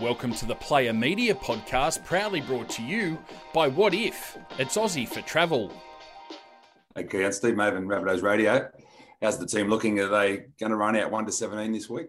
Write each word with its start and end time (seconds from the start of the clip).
Welcome 0.00 0.34
to 0.34 0.46
the 0.46 0.54
Player 0.54 0.92
Media 0.92 1.34
Podcast, 1.34 2.04
proudly 2.04 2.42
brought 2.42 2.68
to 2.70 2.82
you 2.82 3.18
by 3.54 3.70
Wotif? 3.70 4.38
It's 4.58 4.76
Aussie 4.76 5.08
for 5.08 5.22
Travel. 5.22 5.72
Okay, 6.96 7.24
I'm 7.24 7.32
Steve 7.32 7.54
Maven, 7.54 7.86
Rabbitohs 7.86 8.22
Radio. 8.22 8.68
How's 9.22 9.38
the 9.38 9.46
team 9.46 9.68
looking? 9.68 9.98
Are 10.00 10.08
they 10.08 10.44
going 10.60 10.70
to 10.70 10.76
run 10.76 10.96
out 10.96 11.10
1 11.10 11.26
to 11.26 11.32
17 11.32 11.72
this 11.72 11.88
week? 11.88 12.08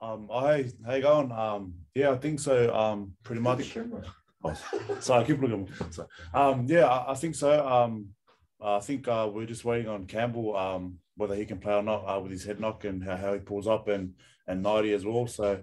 Um, 0.00 0.28
hi, 0.30 0.70
how 0.86 0.94
you 0.94 1.02
going? 1.02 1.32
Um, 1.32 1.74
yeah, 1.94 2.12
I 2.12 2.16
think 2.16 2.38
so. 2.38 2.72
Um, 2.72 3.14
pretty 3.24 3.40
much. 3.40 3.76
Oh, 4.44 4.54
sorry, 5.00 5.24
I 5.24 5.26
keep 5.26 5.40
looking. 5.40 5.68
Sorry. 5.90 6.08
Um, 6.32 6.66
yeah, 6.68 6.86
I, 6.86 7.12
I 7.12 7.14
think 7.14 7.34
so. 7.34 7.66
Um, 7.66 8.10
I 8.62 8.78
think 8.80 9.08
uh, 9.08 9.28
we're 9.32 9.46
just 9.46 9.64
waiting 9.64 9.88
on 9.88 10.06
Campbell, 10.06 10.56
um, 10.56 10.98
whether 11.16 11.34
he 11.34 11.44
can 11.44 11.58
play 11.58 11.74
or 11.74 11.82
not 11.82 12.04
uh, 12.06 12.20
with 12.20 12.30
his 12.30 12.44
head 12.44 12.60
knock 12.60 12.84
and 12.84 13.02
how, 13.02 13.16
how 13.16 13.32
he 13.32 13.40
pulls 13.40 13.66
up, 13.66 13.88
and 13.88 14.14
and 14.46 14.62
Nighty 14.62 14.92
as 14.92 15.04
well. 15.04 15.26
So, 15.26 15.62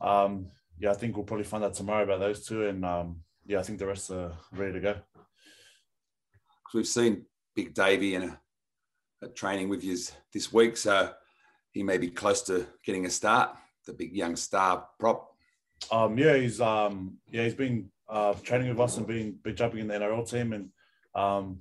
um, 0.00 0.48
yeah, 0.78 0.90
I 0.90 0.94
think 0.94 1.16
we'll 1.16 1.24
probably 1.24 1.44
find 1.44 1.64
out 1.64 1.74
tomorrow 1.74 2.04
about 2.04 2.20
those 2.20 2.46
two, 2.46 2.66
and 2.66 2.84
um, 2.84 3.20
yeah, 3.46 3.58
I 3.58 3.62
think 3.62 3.78
the 3.78 3.86
rest 3.86 4.10
are 4.10 4.32
ready 4.52 4.74
to 4.74 4.80
go. 4.80 4.92
Because 4.92 6.74
we've 6.74 6.86
seen 6.86 7.24
Big 7.54 7.74
Davey 7.74 8.14
in 8.14 8.22
a, 8.24 8.40
a 9.22 9.28
training 9.28 9.68
with 9.68 9.82
you 9.82 9.98
this 10.32 10.52
week, 10.52 10.76
so 10.76 11.12
he 11.72 11.82
may 11.82 11.98
be 11.98 12.08
close 12.08 12.42
to 12.42 12.66
getting 12.84 13.06
a 13.06 13.10
start. 13.10 13.56
The 13.86 13.92
big 13.94 14.14
young 14.14 14.36
star 14.36 14.86
prop. 15.00 15.30
Um, 15.90 16.18
yeah, 16.18 16.36
he's 16.36 16.60
um, 16.60 17.16
yeah, 17.30 17.44
he's 17.44 17.54
been 17.54 17.90
uh, 18.08 18.34
training 18.34 18.68
with 18.68 18.80
us 18.80 18.96
and 18.96 19.06
been, 19.06 19.38
been 19.42 19.56
jumping 19.56 19.80
in 19.80 19.88
the 19.88 19.94
NRL 19.94 20.28
team, 20.28 20.52
and 20.52 20.68
um, 21.14 21.60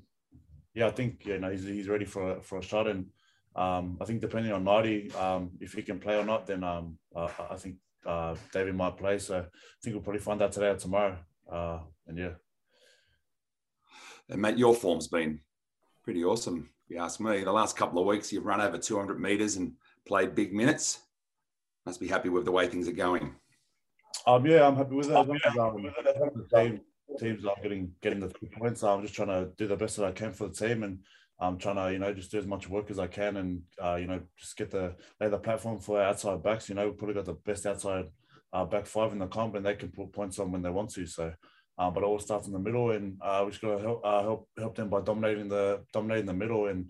yeah, 0.73 0.87
I 0.87 0.91
think 0.91 1.25
you 1.25 1.39
know 1.39 1.49
he's, 1.49 1.63
he's 1.63 1.87
ready 1.87 2.05
for 2.05 2.37
a, 2.37 2.41
for 2.41 2.59
a 2.59 2.63
shot, 2.63 2.87
and 2.87 3.07
um, 3.55 3.97
I 4.01 4.05
think 4.05 4.21
depending 4.21 4.51
on 4.51 4.63
Nighty, 4.63 5.11
um, 5.13 5.51
if 5.59 5.73
he 5.73 5.81
can 5.81 5.99
play 5.99 6.17
or 6.17 6.25
not, 6.25 6.45
then 6.45 6.63
um, 6.63 6.97
uh, 7.15 7.29
I 7.49 7.55
think 7.55 7.77
uh, 8.05 8.35
David 8.53 8.75
might 8.75 8.97
play. 8.97 9.19
So 9.19 9.39
I 9.39 9.45
think 9.83 9.95
we'll 9.95 10.03
probably 10.03 10.21
find 10.21 10.41
out 10.41 10.51
today 10.51 10.69
or 10.69 10.75
tomorrow. 10.75 11.17
Uh, 11.51 11.79
and 12.07 12.17
yeah. 12.17 12.31
And 14.29 14.41
mate, 14.41 14.57
your 14.57 14.75
form's 14.75 15.07
been 15.07 15.39
pretty 16.03 16.23
awesome. 16.23 16.69
If 16.85 16.95
you 16.95 17.01
ask 17.01 17.19
me, 17.19 17.43
the 17.43 17.51
last 17.51 17.75
couple 17.77 17.99
of 17.99 18.07
weeks 18.07 18.31
you've 18.31 18.45
run 18.45 18.61
over 18.61 18.77
200 18.77 19.19
meters 19.19 19.55
and 19.55 19.73
played 20.05 20.35
big 20.35 20.53
minutes. 20.53 20.99
Must 21.85 21.99
be 21.99 22.07
happy 22.07 22.29
with 22.29 22.45
the 22.45 22.51
way 22.51 22.67
things 22.67 22.87
are 22.87 22.93
going. 22.93 23.35
Um, 24.25 24.45
yeah, 24.45 24.67
I'm 24.67 24.75
happy 24.75 24.95
with 24.95 25.09
it. 25.09 25.15
Um, 25.15 25.31
the 25.31 26.47
team, 26.53 26.81
teams 27.17 27.45
are 27.45 27.55
getting 27.61 27.93
getting 28.01 28.19
the 28.19 28.29
three 28.29 28.49
points. 28.49 28.83
I'm 28.83 29.01
just 29.01 29.13
trying 29.13 29.29
to 29.29 29.49
do 29.57 29.67
the 29.67 29.75
best 29.77 29.95
that 29.97 30.05
I 30.05 30.11
can 30.11 30.33
for 30.33 30.47
the 30.47 30.53
team, 30.53 30.83
and 30.83 30.99
I'm 31.39 31.57
trying 31.57 31.75
to 31.75 31.91
you 31.93 31.99
know 31.99 32.13
just 32.13 32.31
do 32.31 32.39
as 32.39 32.47
much 32.47 32.69
work 32.69 32.89
as 32.89 32.99
I 32.99 33.07
can, 33.07 33.37
and 33.37 33.61
uh, 33.83 33.95
you 33.95 34.07
know 34.07 34.21
just 34.37 34.57
get 34.57 34.71
the 34.71 34.95
lay 35.21 35.29
the 35.29 35.37
platform 35.37 35.79
for 35.79 35.99
our 35.99 36.09
outside 36.09 36.41
backs. 36.41 36.67
You 36.67 36.75
know, 36.75 36.87
we've 36.87 36.97
probably 36.97 37.15
got 37.15 37.25
the 37.25 37.33
best 37.33 37.65
outside 37.65 38.07
uh, 38.53 38.65
back 38.65 38.85
five 38.85 39.11
in 39.11 39.19
the 39.19 39.27
comp, 39.27 39.55
and 39.55 39.65
they 39.65 39.75
can 39.75 39.89
put 39.89 40.11
points 40.13 40.39
on 40.39 40.51
when 40.51 40.61
they 40.61 40.69
want 40.69 40.89
to. 40.91 41.05
So, 41.05 41.33
um, 41.77 41.93
but 41.93 42.01
it 42.01 42.07
all 42.07 42.19
starts 42.19 42.47
in 42.47 42.53
the 42.53 42.59
middle, 42.59 42.91
and 42.91 43.17
uh, 43.21 43.43
we 43.45 43.51
just 43.51 43.61
got 43.61 43.77
to 43.77 43.83
help 43.83 44.01
uh, 44.03 44.21
help 44.21 44.49
help 44.57 44.75
them 44.75 44.89
by 44.89 45.01
dominating 45.01 45.47
the 45.47 45.83
dominating 45.93 46.25
the 46.25 46.33
middle, 46.33 46.67
and 46.67 46.87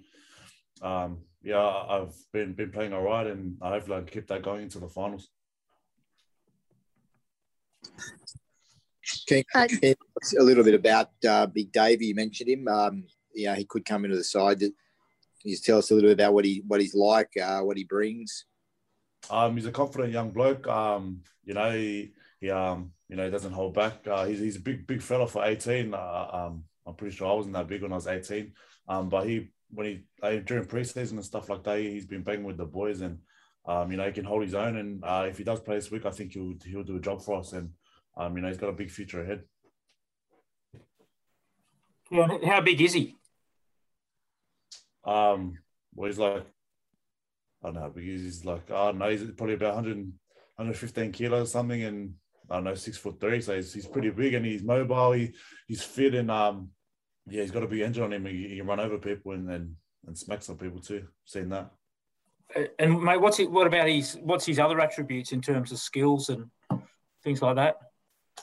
um, 0.82 1.24
yeah, 1.44 1.60
I've 1.60 2.16
been 2.32 2.54
been 2.54 2.72
playing 2.72 2.94
all 2.94 3.04
right, 3.04 3.28
and 3.28 3.58
hopefully 3.62 3.98
I 3.98 4.00
can 4.02 4.10
keep 4.10 4.28
that 4.28 4.44
going 4.44 4.64
into 4.64 4.80
the 4.80 4.88
finals. 4.88 5.30
Can 9.28 9.44
you 9.82 9.96
a 10.40 10.44
little 10.44 10.64
bit 10.64 10.74
about 10.74 11.10
uh, 11.28 11.46
Big 11.48 11.72
Davey? 11.72 12.08
You 12.08 12.16
mentioned 12.16 12.50
him. 12.50 12.68
Um, 12.68 13.04
yeah, 13.38 13.56
he 13.56 13.66
could 13.66 13.86
come 13.86 14.06
into 14.06 14.18
the 14.18 14.24
side. 14.24 14.60
Can 14.60 14.72
you 15.44 15.52
just 15.52 15.66
tell 15.66 15.78
us 15.78 15.92
a 15.92 15.94
little 15.94 16.10
bit 16.10 16.20
about 16.20 16.34
what 16.34 16.46
he 16.46 16.64
what 16.68 16.82
he's 16.82 16.96
like, 16.96 17.32
uh, 17.42 17.62
what 17.62 17.78
he 17.78 17.84
brings? 17.84 18.46
Um, 19.30 19.56
he's 19.56 19.66
a 19.66 19.72
confident 19.72 20.14
young 20.14 20.32
bloke. 20.32 20.68
Um, 20.68 21.22
you 21.44 21.54
know, 21.54 21.72
he, 21.72 22.12
he 22.40 22.50
um, 22.50 22.92
you 23.10 23.16
know, 23.16 23.26
he 23.26 23.32
doesn't 23.32 23.54
hold 23.54 23.74
back. 23.74 24.08
Uh, 24.08 24.26
he's, 24.26 24.40
he's 24.40 24.56
a 24.58 24.62
big 24.62 24.88
big 24.88 25.02
fella 25.02 25.28
for 25.28 25.46
18. 25.46 25.94
Uh, 25.94 26.28
um, 26.32 26.64
I'm 26.86 26.96
pretty 26.96 27.16
sure 27.16 27.30
I 27.30 27.34
wasn't 27.34 27.56
that 27.56 27.68
big 27.68 27.82
when 27.82 27.92
I 27.92 27.96
was 27.96 28.08
18. 28.08 28.54
Um, 28.88 29.10
but 29.10 29.28
he 29.28 29.50
when 29.70 29.86
he 29.86 30.04
uh, 30.24 30.42
during 30.46 30.66
preseason 30.66 31.12
and 31.14 31.26
stuff 31.26 31.50
like 31.50 31.64
that, 31.64 31.80
he's 31.80 32.06
been 32.06 32.24
banging 32.24 32.46
with 32.46 32.58
the 32.58 32.66
boys 32.66 33.02
and 33.02 33.20
um, 33.68 33.92
you 33.92 33.98
know, 33.98 34.06
he 34.06 34.14
can 34.14 34.24
hold 34.24 34.44
his 34.44 34.56
own. 34.56 34.78
And 34.78 35.04
uh, 35.04 35.26
if 35.30 35.38
he 35.38 35.44
does 35.44 35.60
play 35.60 35.76
this 35.76 35.92
week, 35.92 36.06
I 36.06 36.12
think 36.12 36.34
he'll 36.34 36.56
he'll 36.66 36.84
do 36.84 36.96
a 36.96 37.02
job 37.02 37.22
for 37.22 37.40
us. 37.40 37.54
And 37.54 37.72
um, 38.16 38.36
you 38.36 38.42
know, 38.42 38.48
he's 38.48 38.58
got 38.58 38.70
a 38.70 38.74
big 38.74 38.90
future 38.90 39.22
ahead. 39.22 39.44
Yeah, 42.10 42.28
how 42.46 42.62
big 42.62 42.82
is 42.82 42.94
he? 42.94 43.17
Um, 45.08 45.58
well, 45.96 46.10
he's 46.10 46.20
like, 46.20 46.46
I 47.64 47.68
don't 47.68 47.76
know 47.76 47.82
how 47.82 47.90
big 47.90 48.04
he 48.04 48.14
is. 48.14 48.22
He's 48.22 48.46
like, 48.46 48.70
I 48.70 48.86
don't 48.88 49.00
know, 49.00 49.10
he's 49.10 49.24
probably 49.32 49.56
about 49.56 49.76
100, 49.76 49.98
115 49.98 51.12
kilos 51.12 51.48
or 51.48 51.52
something, 51.52 51.84
and 51.84 52.14
I 52.50 52.56
don't 52.56 52.66
know, 52.66 52.76
six 52.76 52.98
foot 52.98 53.20
three. 53.20 53.42
So 53.42 53.56
he's, 53.56 53.74
he's 53.74 53.88
pretty 53.88 54.10
big 54.10 54.34
and 54.34 54.46
he's 54.46 54.64
mobile. 54.64 55.14
He, 55.14 55.34
he's 55.68 55.84
fit 55.84 56.14
and 56.14 56.30
um, 56.30 56.70
yeah, 57.30 57.42
he's 57.42 57.52
got 57.52 57.64
a 57.64 57.68
big 57.68 57.82
engine 57.82 58.04
on 58.04 58.14
him. 58.14 58.26
He, 58.26 58.50
he 58.50 58.58
can 58.58 58.68
run 58.68 58.80
over 58.80 58.98
people 58.98 59.32
and 59.32 59.50
then 59.50 59.76
and 60.06 60.18
smack 60.18 60.42
some 60.42 60.58
people 60.58 60.80
too. 60.80 61.08
Seen 61.26 61.50
that. 61.50 61.72
And 62.80 63.02
mate, 63.02 63.20
what's 63.20 63.40
it? 63.40 63.52
What 63.52 63.68
about 63.68 63.88
his? 63.88 64.18
What's 64.22 64.46
his 64.46 64.60
other 64.60 64.80
attributes 64.80 65.34
in 65.34 65.42
terms 65.42 65.72
of 65.72 65.80
skills 65.80 66.30
and 66.30 66.46
things 67.24 67.42
like 67.42 67.58
that? 67.58 67.78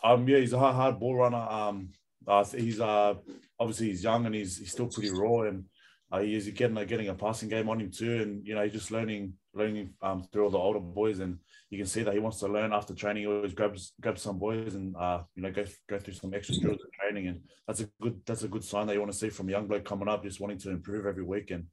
Um, 0.03 0.29
yeah, 0.29 0.39
he's 0.39 0.53
a 0.53 0.59
hard, 0.59 0.75
hard 0.75 1.01
ball 1.01 1.17
runner. 1.17 1.39
Um, 1.39 1.89
uh, 2.27 2.45
he's 2.45 2.81
uh, 2.81 3.15
obviously 3.59 3.89
he's 3.89 4.05
young 4.05 4.27
and 4.27 4.35
he's 4.35 4.59
he's 4.59 4.73
still 4.73 4.89
pretty 4.89 5.11
raw 5.11 5.43
and 5.43 5.65
uh, 6.12 6.20
he's 6.20 6.48
getting 6.50 6.75
getting 6.87 7.09
a 7.09 7.15
passing 7.15 7.48
game 7.48 7.69
on 7.69 7.81
him 7.81 7.91
too. 7.91 8.22
And 8.22 8.47
you 8.47 8.54
know, 8.54 8.62
he's 8.62 8.72
just 8.72 8.91
learning 8.91 9.34
learning 9.54 9.94
um, 10.03 10.25
through 10.32 10.44
all 10.44 10.50
the 10.50 10.59
older 10.59 10.81
boys, 10.81 11.20
and 11.20 11.38
you 11.70 11.78
can 11.78 11.87
see 11.87 12.03
that 12.03 12.15
he 12.15 12.20
wants 12.20 12.38
to 12.41 12.48
learn 12.48 12.72
after 12.72 12.94
training. 12.94 13.22
He 13.22 13.28
always 13.28 13.54
grabs 13.54 13.92
grabs 14.00 14.22
some 14.22 14.38
boys 14.38 14.75
and 14.75 14.94
uh, 14.97 15.22
you 15.34 15.42
know 15.42 15.50
go 15.50 15.65
go 15.88 15.98
through 15.98 16.15
some 16.15 16.34
extra 16.34 16.56
drills 16.56 16.81
and 16.82 16.92
training, 16.92 17.28
and 17.28 17.41
that's 17.66 17.81
a 17.81 17.88
good 18.00 18.20
that's 18.26 18.42
a 18.42 18.48
good 18.48 18.65
sign 18.65 18.87
that 18.87 18.94
you 18.94 19.00
want 19.00 19.12
to 19.12 19.19
see 19.19 19.31
from 19.31 19.48
a 19.48 19.53
young 19.53 19.66
bloke 19.66 19.84
coming 19.84 20.09
up, 20.09 20.22
just 20.22 20.41
wanting 20.41 20.59
to 20.59 20.70
improve 20.70 21.06
every 21.06 21.25
week. 21.25 21.50
And 21.50 21.66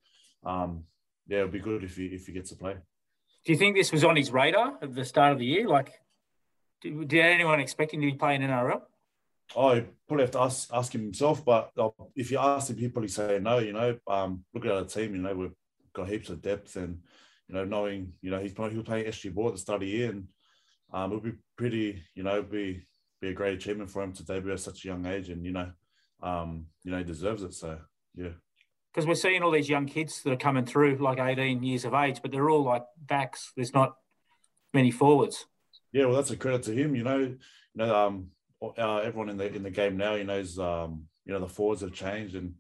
um, 0.46 0.86
yeah, 1.28 1.40
it'll 1.40 1.50
be 1.50 1.60
good 1.60 1.84
if 1.84 1.98
he 1.98 2.06
if 2.08 2.26
he 2.26 2.34
gets 2.34 2.50
to 2.50 2.56
play. 2.56 2.76
Do 3.46 3.52
you 3.52 3.58
think 3.58 3.76
this 3.76 3.92
was 3.92 4.04
on 4.04 4.16
his 4.16 4.32
radar 4.32 4.78
at 4.82 4.94
the 4.94 5.04
start 5.04 5.34
of 5.34 5.40
the 5.40 5.46
year? 5.46 5.68
Like, 5.68 5.92
did, 6.82 7.08
did 7.08 7.26
anyone 7.26 7.60
expect 7.60 7.94
him 7.94 8.02
to 8.02 8.06
be 8.06 8.18
playing 8.18 8.42
NRL? 8.42 8.82
Oh, 9.56 9.76
he 9.76 9.84
probably 10.08 10.24
have 10.24 10.32
to 10.32 10.42
ask, 10.42 10.70
ask 10.74 10.94
him 10.94 11.02
himself. 11.02 11.44
But 11.44 11.72
uh, 11.78 11.90
if 12.16 12.32
you 12.32 12.40
ask 12.40 12.70
him, 12.70 12.78
he'd 12.78 12.94
probably 12.94 13.10
say 13.10 13.40
no. 13.42 13.60
You 13.60 13.74
know, 13.74 13.98
um, 14.08 14.44
look 14.54 14.66
at 14.66 14.72
our 14.72 14.86
team. 14.86 15.16
You 15.16 15.22
know, 15.22 15.36
we've 15.36 15.56
got 15.94 16.10
heaps 16.10 16.30
of 16.30 16.42
depth, 16.42 16.76
and 16.76 17.00
you 17.48 17.56
know, 17.56 17.66
knowing 17.66 18.14
you 18.22 18.32
know 18.32 18.40
he's 18.40 18.54
probably 18.54 18.76
he'll 18.76 18.84
play 18.84 19.04
SG 19.04 19.34
ball 19.34 19.48
at 19.48 19.54
the 19.54 19.60
start 19.60 19.78
of 19.78 19.82
the 19.82 19.88
year, 19.88 20.12
and 20.12 20.28
um, 20.94 21.12
it'll 21.12 21.24
be 21.24 21.34
pretty. 21.58 22.04
You 22.16 22.24
know, 22.24 22.42
be 22.42 22.84
be 23.22 23.30
a 23.30 23.34
great 23.34 23.56
achievement 23.56 23.90
for 23.90 24.04
him 24.04 24.14
to 24.14 24.26
debut 24.26 24.54
at 24.54 24.60
such 24.60 24.84
a 24.84 24.88
young 24.88 25.06
age, 25.06 25.30
and 25.30 25.46
you 25.46 25.52
know, 25.52 25.72
um, 26.22 26.66
you 26.84 26.92
know, 26.92 26.98
he 26.98 27.04
deserves 27.04 27.44
it. 27.44 27.54
So 27.54 27.78
yeah. 28.16 28.30
Because 28.94 29.08
we're 29.08 29.16
seeing 29.16 29.42
all 29.42 29.52
these 29.52 29.70
young 29.70 29.86
kids 29.86 30.22
that 30.24 30.34
are 30.34 30.38
coming 30.38 30.66
through, 30.66 30.98
like 30.98 31.18
18 31.18 31.64
years 31.64 31.86
of 31.86 31.94
age, 31.94 32.20
but 32.22 32.30
they're 32.32 32.50
all 32.50 32.64
like 32.64 32.84
backs. 32.98 33.54
There's 33.56 33.74
not 33.74 33.96
many 34.74 34.92
forwards. 34.92 35.46
Yeah, 35.94 36.06
well, 36.06 36.16
that's 36.16 36.32
a 36.32 36.36
credit 36.36 36.64
to 36.64 36.74
him. 36.74 36.96
You 36.96 37.04
know, 37.04 37.20
you 37.20 37.38
know, 37.76 37.96
um, 37.96 38.28
uh, 38.62 38.98
everyone 38.98 39.30
in 39.30 39.38
the 39.38 39.54
in 39.54 39.64
the 39.64 39.70
game 39.72 39.98
now, 39.98 40.16
you 40.16 40.24
knows, 40.24 40.60
um, 40.60 41.06
you 41.26 41.34
know, 41.34 41.40
the 41.40 41.48
forwards 41.48 41.82
have 41.82 41.94
changed, 41.94 42.36
and 42.36 42.54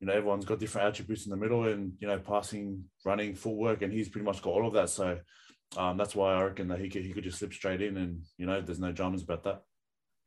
you 0.00 0.06
know, 0.06 0.12
everyone's 0.12 0.44
got 0.44 0.58
different 0.58 0.88
attributes 0.88 1.24
in 1.24 1.30
the 1.30 1.36
middle, 1.36 1.64
and 1.64 1.92
you 1.98 2.08
know, 2.08 2.18
passing, 2.18 2.84
running, 3.04 3.34
footwork, 3.34 3.82
and 3.82 3.92
he's 3.92 4.08
pretty 4.08 4.24
much 4.24 4.42
got 4.42 4.50
all 4.50 4.66
of 4.66 4.74
that. 4.74 4.90
So 4.90 5.18
um, 5.76 5.96
that's 5.96 6.14
why 6.14 6.34
I 6.34 6.42
reckon 6.44 6.68
that 6.68 6.80
he 6.80 6.88
could 6.88 7.02
he 7.02 7.12
could 7.12 7.24
just 7.24 7.38
slip 7.38 7.52
straight 7.52 7.82
in, 7.82 7.96
and 7.96 8.22
you 8.36 8.46
know, 8.46 8.60
there's 8.60 8.80
no 8.80 8.92
dramas 8.92 9.22
about 9.22 9.44
that. 9.44 9.62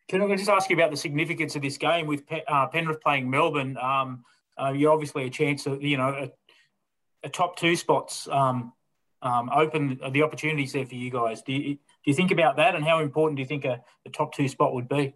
Can 0.08 0.22
I 0.22 0.36
just 0.36 0.50
ask 0.50 0.70
you 0.70 0.76
about 0.76 0.92
the 0.92 0.98
significance 0.98 1.56
of 1.56 1.62
this 1.62 1.78
game 1.78 2.08
with 2.08 2.24
uh, 2.48 2.68
Penrith 2.68 3.02
playing 3.02 3.30
Melbourne? 3.30 3.78
Um, 3.78 4.24
uh, 4.58 4.72
you're 4.72 4.92
obviously 4.92 5.26
a 5.26 5.30
chance 5.30 5.66
of 5.66 5.84
you 5.84 5.98
know 5.98 6.10
a, 6.10 7.28
a 7.28 7.30
top 7.30 7.58
two 7.58 7.76
spots 7.76 8.28
um, 8.30 8.74
um, 9.22 9.50
open 9.54 10.00
the 10.12 10.24
opportunities 10.24 10.74
there 10.74 10.86
for 10.86 10.96
you 10.96 11.12
guys. 11.12 11.42
Do 11.42 11.54
you, 11.54 11.78
do 12.08 12.12
you 12.12 12.16
think 12.16 12.32
about 12.32 12.56
that, 12.56 12.74
and 12.74 12.86
how 12.86 13.00
important 13.00 13.36
do 13.36 13.42
you 13.42 13.46
think 13.46 13.66
a, 13.66 13.82
a 14.06 14.10
top 14.10 14.34
two 14.34 14.48
spot 14.48 14.74
would 14.74 14.88
be? 14.88 15.14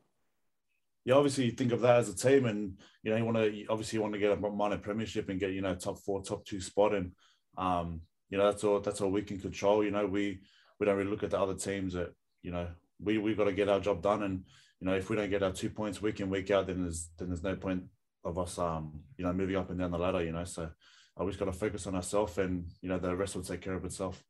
Yeah, 1.05 1.15
obviously 1.15 1.45
you 1.45 1.51
think 1.51 1.71
of 1.71 1.79
that 1.79 1.99
as 1.99 2.09
a 2.09 2.15
team, 2.17 2.43
and 2.43 2.77
you 3.01 3.11
know 3.11 3.17
you 3.17 3.23
want 3.23 3.37
to 3.37 3.65
obviously 3.67 3.95
you 3.95 4.01
want 4.01 4.13
to 4.13 4.19
get 4.19 4.33
a 4.33 4.35
minor 4.35 4.77
premiership 4.77 5.29
and 5.29 5.39
get 5.39 5.53
you 5.53 5.61
know 5.61 5.73
top 5.73 5.99
four, 5.99 6.21
top 6.21 6.43
two 6.43 6.59
spot, 6.59 6.93
and 6.93 7.13
um, 7.57 8.01
you 8.29 8.37
know 8.37 8.43
that's 8.43 8.65
all 8.65 8.81
that's 8.81 8.99
all 8.99 9.09
we 9.09 9.21
can 9.21 9.39
control. 9.39 9.85
You 9.85 9.91
know 9.91 10.05
we 10.05 10.41
we 10.81 10.85
don't 10.85 10.97
really 10.97 11.09
look 11.09 11.23
at 11.23 11.29
the 11.29 11.39
other 11.39 11.55
teams 11.55 11.93
that 11.93 12.13
you 12.43 12.51
know 12.51 12.67
we 13.01 13.17
we've 13.19 13.37
got 13.37 13.45
to 13.45 13.53
get 13.53 13.69
our 13.69 13.79
job 13.79 14.01
done, 14.01 14.23
and 14.23 14.43
you 14.81 14.87
know 14.87 14.93
if 14.93 15.09
we 15.09 15.15
don't 15.15 15.29
get 15.29 15.43
our 15.43 15.53
two 15.53 15.69
points 15.69 16.01
week 16.01 16.19
in 16.19 16.29
week 16.29 16.51
out, 16.51 16.67
then 16.67 16.81
there's 16.81 17.07
then 17.17 17.29
there's 17.29 17.41
no 17.41 17.55
point 17.55 17.83
of 18.25 18.37
us 18.37 18.59
um 18.59 18.99
you 19.17 19.23
know 19.23 19.31
moving 19.31 19.55
up 19.55 19.69
and 19.69 19.79
down 19.79 19.91
the 19.91 19.97
ladder. 19.97 20.25
You 20.25 20.33
know, 20.33 20.43
so 20.43 20.69
I 21.17 21.25
just 21.25 21.39
got 21.39 21.45
to 21.45 21.53
focus 21.53 21.87
on 21.87 21.95
ourselves, 21.95 22.37
and 22.37 22.65
you 22.81 22.89
know 22.89 22.99
the 22.99 23.15
rest 23.15 23.37
will 23.37 23.43
take 23.43 23.61
care 23.61 23.75
of 23.75 23.85
itself. 23.85 24.21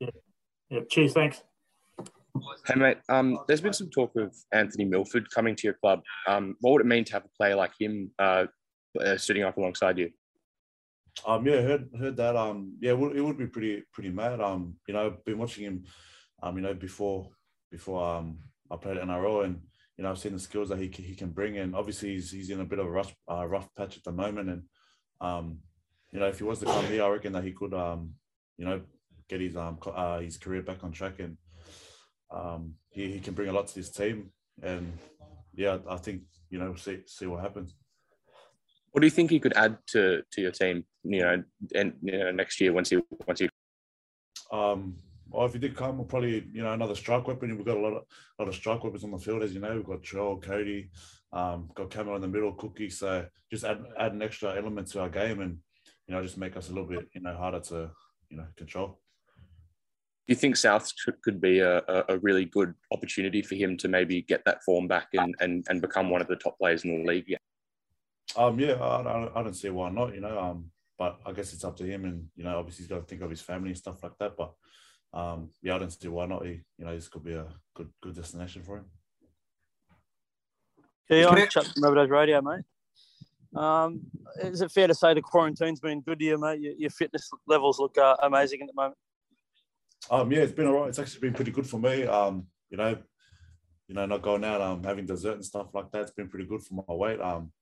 Yeah. 0.00 0.10
Yeah. 0.70 0.80
Cheers. 0.90 1.12
Thanks. 1.12 1.44
Hey 2.66 2.74
mate, 2.76 2.98
um, 3.08 3.38
there's 3.46 3.60
been 3.60 3.72
some 3.72 3.90
talk 3.90 4.12
of 4.16 4.34
Anthony 4.52 4.84
Milford 4.84 5.30
coming 5.30 5.56
to 5.56 5.66
your 5.66 5.74
club. 5.74 6.02
Um, 6.26 6.56
what 6.60 6.72
would 6.72 6.82
it 6.82 6.86
mean 6.86 7.04
to 7.04 7.12
have 7.14 7.24
a 7.24 7.36
player 7.36 7.56
like 7.56 7.72
him 7.78 8.10
uh, 8.18 8.46
uh, 9.00 9.16
sitting 9.16 9.42
up 9.42 9.56
alongside 9.56 9.98
you? 9.98 10.10
Um, 11.26 11.46
yeah, 11.46 11.60
heard 11.60 11.88
heard 11.98 12.16
that. 12.16 12.36
Um, 12.36 12.76
yeah, 12.80 12.90
it 12.90 12.98
would, 12.98 13.16
it 13.16 13.20
would 13.20 13.38
be 13.38 13.46
pretty 13.46 13.82
pretty 13.92 14.10
mad. 14.10 14.40
Um, 14.40 14.76
you 14.86 14.94
know, 14.94 15.16
been 15.24 15.38
watching 15.38 15.64
him. 15.64 15.84
Um, 16.42 16.56
you 16.56 16.62
know, 16.62 16.74
before 16.74 17.28
before 17.70 18.02
um, 18.02 18.38
I 18.70 18.76
played 18.76 18.96
at 18.96 19.06
NRL, 19.06 19.44
and 19.44 19.60
you 19.96 20.04
know 20.04 20.10
I've 20.10 20.18
seen 20.18 20.32
the 20.32 20.38
skills 20.38 20.68
that 20.68 20.78
he 20.78 20.88
he 20.88 21.14
can 21.14 21.30
bring, 21.30 21.58
and 21.58 21.74
obviously 21.74 22.10
he's 22.10 22.30
he's 22.30 22.50
in 22.50 22.60
a 22.60 22.64
bit 22.64 22.78
of 22.78 22.86
a 22.86 22.90
rough 22.90 23.14
uh, 23.30 23.46
rough 23.46 23.68
patch 23.74 23.96
at 23.96 24.04
the 24.04 24.12
moment, 24.12 24.48
and 24.48 24.62
um, 25.20 25.58
you 26.12 26.20
know 26.20 26.28
if 26.28 26.38
he 26.38 26.44
was 26.44 26.60
to 26.60 26.66
come 26.66 26.86
here, 26.86 27.04
I 27.04 27.08
reckon 27.08 27.32
that 27.32 27.44
he 27.44 27.52
could 27.52 27.74
um, 27.74 28.14
you 28.56 28.64
know 28.64 28.80
get 29.28 29.40
his 29.40 29.56
um 29.56 29.78
uh, 29.86 30.20
his 30.20 30.36
career 30.36 30.62
back 30.62 30.82
on 30.84 30.92
track, 30.92 31.18
and 31.18 31.36
um, 32.30 32.74
he 32.90 33.12
he 33.12 33.20
can 33.20 33.34
bring 33.34 33.48
a 33.48 33.52
lot 33.52 33.68
to 33.68 33.74
this 33.74 33.90
team, 33.90 34.30
and 34.62 34.92
yeah, 35.54 35.78
I 35.88 35.96
think 35.96 36.22
you 36.50 36.58
know 36.58 36.74
see 36.74 37.00
see 37.06 37.26
what 37.26 37.40
happens. 37.40 37.74
What 38.92 39.00
do 39.00 39.06
you 39.06 39.10
think 39.10 39.30
he 39.30 39.40
could 39.40 39.56
add 39.56 39.78
to 39.88 40.22
to 40.32 40.40
your 40.40 40.52
team? 40.52 40.84
You 41.04 41.22
know, 41.22 41.44
and 41.74 41.94
you 42.02 42.18
know 42.18 42.30
next 42.30 42.60
year 42.60 42.72
once 42.72 42.90
he 42.90 42.98
once 43.26 43.40
he. 43.40 43.48
Um, 44.52 44.96
well, 45.28 45.46
if 45.46 45.52
he 45.52 45.60
did 45.60 45.76
come, 45.76 45.96
we'll 45.96 46.06
probably 46.06 46.44
you 46.52 46.62
know 46.62 46.72
another 46.72 46.94
strike 46.94 47.26
weapon. 47.26 47.56
We've 47.56 47.66
got 47.66 47.76
a 47.76 47.80
lot 47.80 47.92
of 47.92 48.02
a 48.38 48.42
lot 48.42 48.48
of 48.48 48.54
strike 48.54 48.82
weapons 48.82 49.04
on 49.04 49.12
the 49.12 49.18
field, 49.18 49.42
as 49.42 49.54
you 49.54 49.60
know. 49.60 49.76
We've 49.76 49.84
got 49.84 50.02
Joel, 50.02 50.40
Cody, 50.40 50.90
um, 51.32 51.70
got 51.74 51.90
Camel 51.90 52.16
in 52.16 52.22
the 52.22 52.28
middle, 52.28 52.52
Cookie. 52.52 52.90
So 52.90 53.26
just 53.50 53.64
add 53.64 53.84
add 53.98 54.12
an 54.12 54.22
extra 54.22 54.56
element 54.56 54.88
to 54.88 55.00
our 55.00 55.08
game, 55.08 55.40
and 55.40 55.58
you 56.06 56.14
know 56.14 56.22
just 56.22 56.38
make 56.38 56.56
us 56.56 56.68
a 56.68 56.72
little 56.72 56.88
bit 56.88 57.08
you 57.14 57.20
know 57.20 57.36
harder 57.36 57.60
to 57.60 57.90
you 58.28 58.36
know 58.36 58.46
control. 58.56 58.98
Do 60.30 60.34
you 60.34 60.38
think 60.38 60.56
South 60.56 60.92
could 61.24 61.40
be 61.40 61.58
a, 61.58 61.82
a 62.08 62.16
really 62.18 62.44
good 62.44 62.72
opportunity 62.92 63.42
for 63.42 63.56
him 63.56 63.76
to 63.78 63.88
maybe 63.88 64.22
get 64.22 64.44
that 64.44 64.62
form 64.62 64.86
back 64.86 65.08
and, 65.14 65.34
and, 65.40 65.66
and 65.68 65.82
become 65.82 66.08
one 66.08 66.20
of 66.20 66.28
the 66.28 66.36
top 66.36 66.56
players 66.56 66.84
in 66.84 67.02
the 67.02 67.04
league? 67.04 67.24
Yeah. 67.26 67.38
Um, 68.36 68.60
yeah, 68.60 68.74
I, 68.74 69.40
I, 69.40 69.42
don't 69.42 69.56
see 69.56 69.70
why 69.70 69.90
not. 69.90 70.14
You 70.14 70.20
know, 70.20 70.38
um, 70.38 70.70
but 70.96 71.18
I 71.26 71.32
guess 71.32 71.52
it's 71.52 71.64
up 71.64 71.76
to 71.78 71.84
him, 71.84 72.04
and 72.04 72.28
you 72.36 72.44
know, 72.44 72.56
obviously 72.60 72.84
he's 72.84 72.90
got 72.90 73.00
to 73.00 73.06
think 73.06 73.22
of 73.22 73.30
his 73.30 73.40
family 73.40 73.70
and 73.70 73.76
stuff 73.76 74.04
like 74.04 74.16
that. 74.20 74.36
But 74.36 74.52
um, 75.12 75.50
yeah, 75.62 75.74
I 75.74 75.78
don't 75.78 75.90
see 75.90 76.06
why 76.06 76.26
not. 76.26 76.46
He, 76.46 76.60
you 76.78 76.84
know, 76.84 76.94
this 76.94 77.08
could 77.08 77.24
be 77.24 77.34
a 77.34 77.48
good 77.74 77.88
good 78.00 78.14
destination 78.14 78.62
for 78.62 78.76
him. 78.76 78.84
Yeah, 81.08 81.26
I'm 81.26 81.48
Chuck 81.48 81.64
from 81.64 81.82
Rabbitohs 81.82 82.08
Radio, 82.08 82.40
mate. 82.40 83.60
Um, 83.60 84.02
is 84.40 84.60
it 84.60 84.70
fair 84.70 84.86
to 84.86 84.94
say 84.94 85.12
the 85.12 85.22
quarantine's 85.22 85.80
been 85.80 86.02
good 86.02 86.20
to 86.20 86.24
you, 86.24 86.38
mate? 86.38 86.60
Your, 86.60 86.74
your 86.74 86.90
fitness 86.90 87.28
levels 87.48 87.80
look 87.80 87.98
uh, 87.98 88.14
amazing 88.22 88.60
at 88.60 88.68
the 88.68 88.74
moment. 88.80 88.96
Um, 90.08 90.30
yeah, 90.32 90.40
it's 90.40 90.52
been 90.52 90.66
all 90.66 90.80
right. 90.80 90.88
It's 90.88 90.98
actually 90.98 91.20
been 91.20 91.34
pretty 91.34 91.50
good 91.50 91.66
for 91.66 91.78
me. 91.78 92.04
Um, 92.04 92.46
you 92.70 92.76
know, 92.76 92.96
you 93.88 93.94
know, 93.94 94.06
not 94.06 94.22
going 94.22 94.44
out, 94.44 94.60
um, 94.60 94.84
having 94.84 95.04
dessert 95.04 95.34
and 95.34 95.44
stuff 95.44 95.74
like 95.74 95.90
that. 95.90 96.02
It's 96.02 96.10
been 96.12 96.28
pretty 96.28 96.46
good 96.46 96.62
for 96.62 96.74
my 96.74 96.94
weight. 96.94 97.20
Um, 97.20 97.52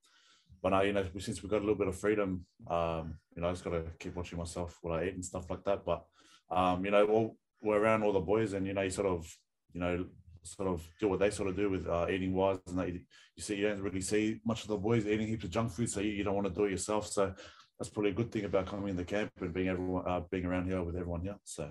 but 0.62 0.70
now, 0.70 0.82
you 0.82 0.92
know, 0.92 1.04
since 1.18 1.42
we've 1.42 1.50
got 1.50 1.58
a 1.58 1.66
little 1.66 1.74
bit 1.74 1.88
of 1.88 1.98
freedom, 1.98 2.44
um, 2.68 3.18
you 3.34 3.42
know, 3.42 3.48
I 3.48 3.52
just 3.52 3.64
got 3.64 3.70
to 3.70 3.84
keep 3.98 4.14
watching 4.14 4.38
myself 4.38 4.76
what 4.82 4.98
I 4.98 5.04
eat 5.04 5.14
and 5.14 5.24
stuff 5.24 5.48
like 5.50 5.64
that. 5.64 5.84
But, 5.84 6.04
um, 6.50 6.84
you 6.84 6.90
know, 6.90 7.36
we're 7.62 7.78
around 7.78 8.02
all 8.02 8.12
the 8.12 8.20
boys 8.20 8.52
and, 8.52 8.66
you 8.66 8.74
know, 8.74 8.82
you 8.82 8.90
sort 8.90 9.06
of, 9.06 9.26
you 9.72 9.80
know, 9.80 10.04
sort 10.42 10.68
of 10.68 10.86
do 11.00 11.08
what 11.08 11.18
they 11.18 11.30
sort 11.30 11.48
of 11.48 11.56
do 11.56 11.70
with 11.70 11.86
uh, 11.86 12.06
eating 12.10 12.34
wise. 12.34 12.58
And 12.66 12.78
that 12.78 12.88
you, 12.88 13.00
see, 13.38 13.56
you 13.56 13.68
don't 13.68 13.82
really 13.82 14.00
see 14.00 14.40
much 14.44 14.62
of 14.62 14.68
the 14.68 14.76
boys 14.76 15.06
eating 15.06 15.28
heaps 15.28 15.44
of 15.44 15.50
junk 15.50 15.72
food. 15.72 15.90
So 15.90 16.00
you, 16.00 16.10
you 16.10 16.24
don't 16.24 16.34
want 16.34 16.46
to 16.46 16.54
do 16.54 16.64
it 16.64 16.72
yourself. 16.72 17.06
So 17.06 17.32
that's 17.78 17.90
probably 17.90 18.10
a 18.10 18.14
good 18.14 18.32
thing 18.32 18.44
about 18.44 18.66
coming 18.66 18.88
in 18.88 18.96
the 18.96 19.04
camp 19.04 19.30
and 19.40 19.54
being 19.54 19.68
everyone, 19.68 20.04
uh, 20.06 20.20
being 20.30 20.44
around 20.44 20.66
here 20.66 20.82
with 20.82 20.96
everyone 20.96 21.22
here. 21.22 21.36
So 21.44 21.70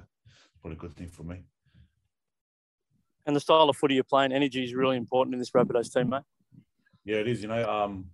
probably 0.61 0.77
a 0.77 0.79
good 0.79 0.95
thing 0.95 1.09
for 1.09 1.23
me. 1.23 1.43
And 3.25 3.35
the 3.35 3.39
style 3.39 3.69
of 3.69 3.75
footy 3.75 3.95
you're 3.95 4.03
playing, 4.03 4.31
energy 4.31 4.63
is 4.63 4.73
really 4.73 4.95
important 4.95 5.33
in 5.33 5.39
this 5.39 5.51
Rabbitohs 5.51 5.93
team, 5.93 6.09
mate. 6.09 6.23
Yeah, 7.03 7.17
it 7.17 7.27
is. 7.27 7.41
You 7.41 7.49
know, 7.49 7.69
um, 7.69 8.05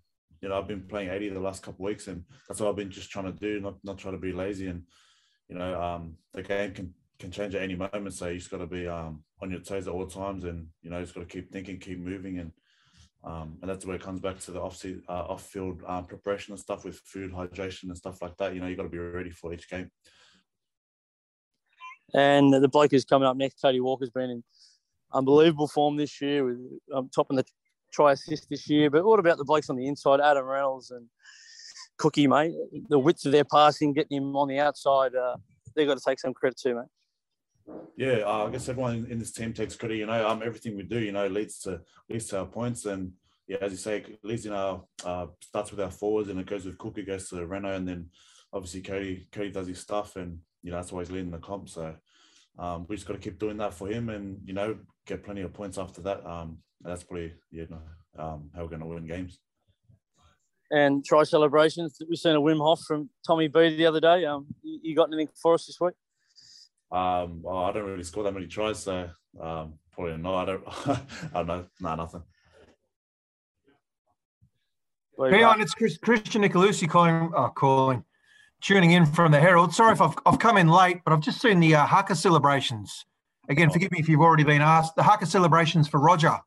you 0.42 0.50
know, 0.50 0.58
I've 0.58 0.68
been 0.68 0.82
playing 0.82 1.10
80 1.10 1.30
the 1.30 1.40
last 1.40 1.64
couple 1.64 1.86
of 1.86 1.92
weeks, 1.92 2.08
and 2.08 2.24
that's 2.48 2.60
what 2.60 2.70
I've 2.70 2.76
been 2.76 2.90
just 2.90 3.10
trying 3.10 3.26
to 3.26 3.32
do, 3.32 3.60
not 3.60 3.76
not 3.84 3.98
trying 3.98 4.16
to 4.16 4.20
be 4.20 4.34
lazy. 4.34 4.68
And 4.68 4.84
you 5.48 5.56
know, 5.58 5.82
um, 5.82 6.18
the 6.34 6.44
game 6.44 6.74
can 6.74 6.94
can 7.20 7.32
change 7.32 7.56
at 7.56 7.62
any 7.62 7.76
moment, 7.76 8.14
so 8.14 8.28
you 8.28 8.40
just 8.40 8.52
got 8.52 8.58
to 8.58 8.68
be 8.68 8.88
um, 8.88 9.24
on 9.42 9.52
your 9.52 9.62
toes 9.62 9.88
at 9.88 9.94
all 9.94 10.06
times, 10.08 10.46
and 10.46 10.68
you 10.82 10.90
know, 10.90 11.02
just 11.02 11.14
got 11.14 11.22
to 11.22 11.28
keep 11.28 11.52
thinking, 11.52 11.80
keep 11.80 12.00
moving, 12.00 12.40
and 12.40 12.52
um, 13.24 13.58
and 13.62 13.70
that's 13.70 13.86
where 13.86 13.96
it 13.96 14.02
comes 14.02 14.20
back 14.20 14.40
to 14.40 14.52
the 14.52 14.62
off 14.62 14.84
uh, 14.86 15.12
off 15.12 15.46
field 15.46 15.82
um, 15.88 16.06
preparation 16.06 16.54
and 16.54 16.60
stuff 16.60 16.84
with 16.84 17.00
food, 17.06 17.32
hydration, 17.32 17.84
and 17.84 17.98
stuff 17.98 18.22
like 18.22 18.36
that. 18.38 18.54
You 18.54 18.60
know, 18.60 18.68
you 18.68 18.76
got 18.76 18.84
to 18.84 18.90
be 18.90 18.98
ready 18.98 19.30
for 19.30 19.54
each 19.54 19.70
game. 19.70 19.90
And 22.14 22.54
the 22.54 22.68
bloke 22.68 22.92
who's 22.92 23.06
coming 23.06 23.28
up 23.28 23.38
next, 23.38 23.62
Cody 23.62 23.80
Walker's 23.80 24.12
been 24.12 24.30
in 24.30 24.44
unbelievable 25.14 25.68
form 25.68 25.98
this 25.98 26.22
year, 26.22 26.44
with 26.44 26.58
um, 26.94 27.10
topping 27.14 27.38
the 27.38 27.46
try 27.92 28.12
assist 28.12 28.50
this 28.50 28.70
year. 28.70 28.90
But 28.90 29.06
what 29.06 29.20
about 29.20 29.38
the 29.38 29.46
blokes 29.46 29.70
on 29.70 29.76
the 29.76 29.88
inside, 29.88 30.20
Adam 30.20 30.46
Reynolds 30.46 30.92
and 30.92 31.08
Cookie, 31.98 32.28
mate? 32.28 32.54
The 32.90 33.00
width 33.00 33.26
of 33.26 33.32
their 33.32 33.46
passing, 33.46 33.94
getting 33.94 34.18
him 34.18 34.36
on 34.36 34.48
the 34.48 34.60
outside, 34.60 35.16
uh, 35.16 35.38
they've 35.76 35.88
got 35.88 35.98
to 35.98 36.04
take 36.06 36.20
some 36.20 36.34
credit 36.34 36.60
too, 36.60 36.76
mate. 36.76 37.76
Yeah, 37.96 38.24
uh, 38.26 38.48
I 38.48 38.50
guess 38.50 38.68
everyone 38.68 39.08
in 39.10 39.20
this 39.20 39.32
team 39.32 39.54
takes 39.54 39.76
credit. 39.76 39.98
You 39.98 40.06
know, 40.06 40.28
um, 40.28 40.42
everything 40.44 40.76
we 40.76 40.84
do, 40.84 41.00
you 41.00 41.12
know, 41.12 41.28
leads 41.28 41.60
to 41.60 41.82
leads 42.10 42.26
to 42.28 42.40
our 42.40 42.46
points, 42.46 42.86
and 42.86 43.14
yeah, 43.48 43.58
as 43.62 43.72
you 43.72 43.78
say, 43.78 43.98
it 43.98 44.20
leads 44.24 44.46
in 44.46 44.52
our 44.52 44.84
uh, 45.06 45.28
starts 45.40 45.72
with 45.72 45.80
our 45.80 45.92
forwards, 45.92 46.30
and 46.30 46.40
it 46.40 46.46
goes 46.46 46.66
with 46.66 46.78
Cookie, 46.78 47.04
goes 47.04 47.30
to 47.30 47.46
Reno, 47.46 47.74
and 47.74 47.88
then 47.88 48.10
obviously 48.52 48.82
Cody 48.82 49.28
Cody 49.32 49.52
does 49.52 49.68
his 49.68 49.80
stuff, 49.80 50.18
and 50.18 50.40
you 50.62 50.72
know 50.72 50.78
that's 50.78 50.92
why 50.92 51.02
he's 51.02 51.12
leading 51.12 51.32
the 51.32 51.38
comp. 51.38 51.70
So 51.70 51.96
um, 52.58 52.86
we 52.88 52.96
just 52.96 53.08
got 53.08 53.14
to 53.14 53.20
keep 53.20 53.40
doing 53.40 53.58
that 53.58 53.74
for 53.74 53.88
him, 53.88 54.10
and 54.10 54.40
you 54.46 54.54
know, 54.54 54.78
get 55.06 55.24
plenty 55.24 55.42
of 55.42 55.54
points 55.54 55.78
after 55.78 56.02
that. 56.02 56.26
Um, 56.26 56.60
that's 56.82 57.04
probably 57.04 57.34
you 57.52 57.68
know 57.70 58.24
um, 58.24 58.50
how 58.56 58.64
we're 58.64 58.70
going 58.70 58.82
to 58.82 58.86
win 58.88 59.08
games. 59.08 59.40
And 60.72 61.06
try 61.06 61.24
celebrations. 61.24 61.98
We've 62.08 62.18
seen 62.18 62.36
a 62.36 62.42
Wim 62.42 62.58
Hof 62.58 62.82
from 62.88 63.10
Tommy 63.26 63.48
B 63.48 63.76
the 63.76 63.86
other 63.86 64.00
day. 64.00 64.26
Um, 64.26 64.48
you 64.64 64.96
got 64.96 65.10
anything 65.10 65.30
for 65.40 65.54
us 65.54 65.68
this 65.68 65.80
week? 65.80 65.94
Um, 66.92 67.42
well, 67.42 67.58
I 67.58 67.72
don't 67.72 67.86
really 67.86 68.04
score 68.04 68.24
that 68.24 68.34
many 68.34 68.48
tries, 68.48 68.80
so 68.80 69.10
um, 69.40 69.74
probably 69.92 70.18
not. 70.18 70.44
I 70.44 70.46
don't. 70.46 70.64
I 71.34 71.44
don't 71.44 71.48
know. 71.48 71.66
No, 71.80 71.96
nothing. 71.96 72.24
Hey 75.20 75.44
on, 75.44 75.62
it's 75.62 75.76
Chris, 75.76 75.98
Christian 75.98 76.42
Nicolussi 76.42 76.90
calling. 76.90 77.32
Oh, 77.36 77.50
calling, 77.50 78.04
tuning 78.64 78.92
in 78.92 79.06
from 79.06 79.32
the 79.32 79.40
Herald. 79.40 79.74
Sorry 79.74 79.92
if 79.92 80.02
I've, 80.02 80.16
I've 80.26 80.40
come 80.40 80.58
in 80.58 80.70
late, 80.70 81.02
but 81.04 81.14
I've 81.14 81.20
just 81.20 81.42
seen 81.42 81.60
the 81.60 81.76
uh, 81.76 81.86
haka 81.86 82.16
celebrations. 82.16 83.06
Again, 83.50 83.70
forgive 83.70 83.92
me 83.92 84.00
if 84.00 84.08
you've 84.08 84.22
already 84.22 84.46
been 84.46 84.62
asked. 84.62 84.96
The 84.96 85.04
haka 85.04 85.26
celebrations 85.26 85.90
for 85.90 86.00
Roger. 86.00 86.38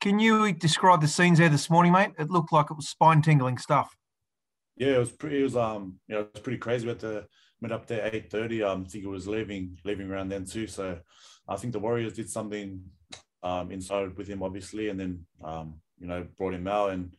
Can 0.00 0.18
you 0.18 0.52
describe 0.52 1.00
the 1.00 1.08
scenes 1.08 1.38
there 1.38 1.48
this 1.48 1.70
morning, 1.70 1.92
mate? 1.92 2.10
It 2.18 2.30
looked 2.30 2.52
like 2.52 2.66
it 2.70 2.76
was 2.76 2.88
spine 2.88 3.22
tingling 3.22 3.58
stuff. 3.58 3.96
Yeah, 4.76 4.96
it 4.96 4.98
was 4.98 5.12
pretty. 5.12 5.40
It 5.40 5.44
was 5.44 5.56
um, 5.56 6.00
you 6.08 6.16
know, 6.16 6.22
it 6.22 6.30
was 6.34 6.42
pretty 6.42 6.58
crazy. 6.58 6.84
We 6.84 6.90
had 6.90 7.00
to 7.00 7.26
met 7.60 7.72
up 7.72 7.86
there 7.86 8.10
eight 8.12 8.30
thirty. 8.30 8.62
Um, 8.62 8.84
I 8.86 8.90
think 8.90 9.04
it 9.04 9.08
was 9.08 9.26
leaving 9.26 9.78
leaving 9.84 10.10
around 10.10 10.28
then 10.28 10.44
too. 10.44 10.66
So, 10.66 10.98
I 11.48 11.56
think 11.56 11.72
the 11.72 11.78
Warriors 11.78 12.12
did 12.12 12.28
something 12.28 12.82
um 13.42 13.70
inside 13.70 14.16
with 14.18 14.28
him, 14.28 14.42
obviously, 14.42 14.88
and 14.88 15.00
then 15.00 15.24
um, 15.42 15.80
you 15.98 16.08
know, 16.08 16.26
brought 16.36 16.54
him 16.54 16.66
out, 16.66 16.90
and 16.90 17.16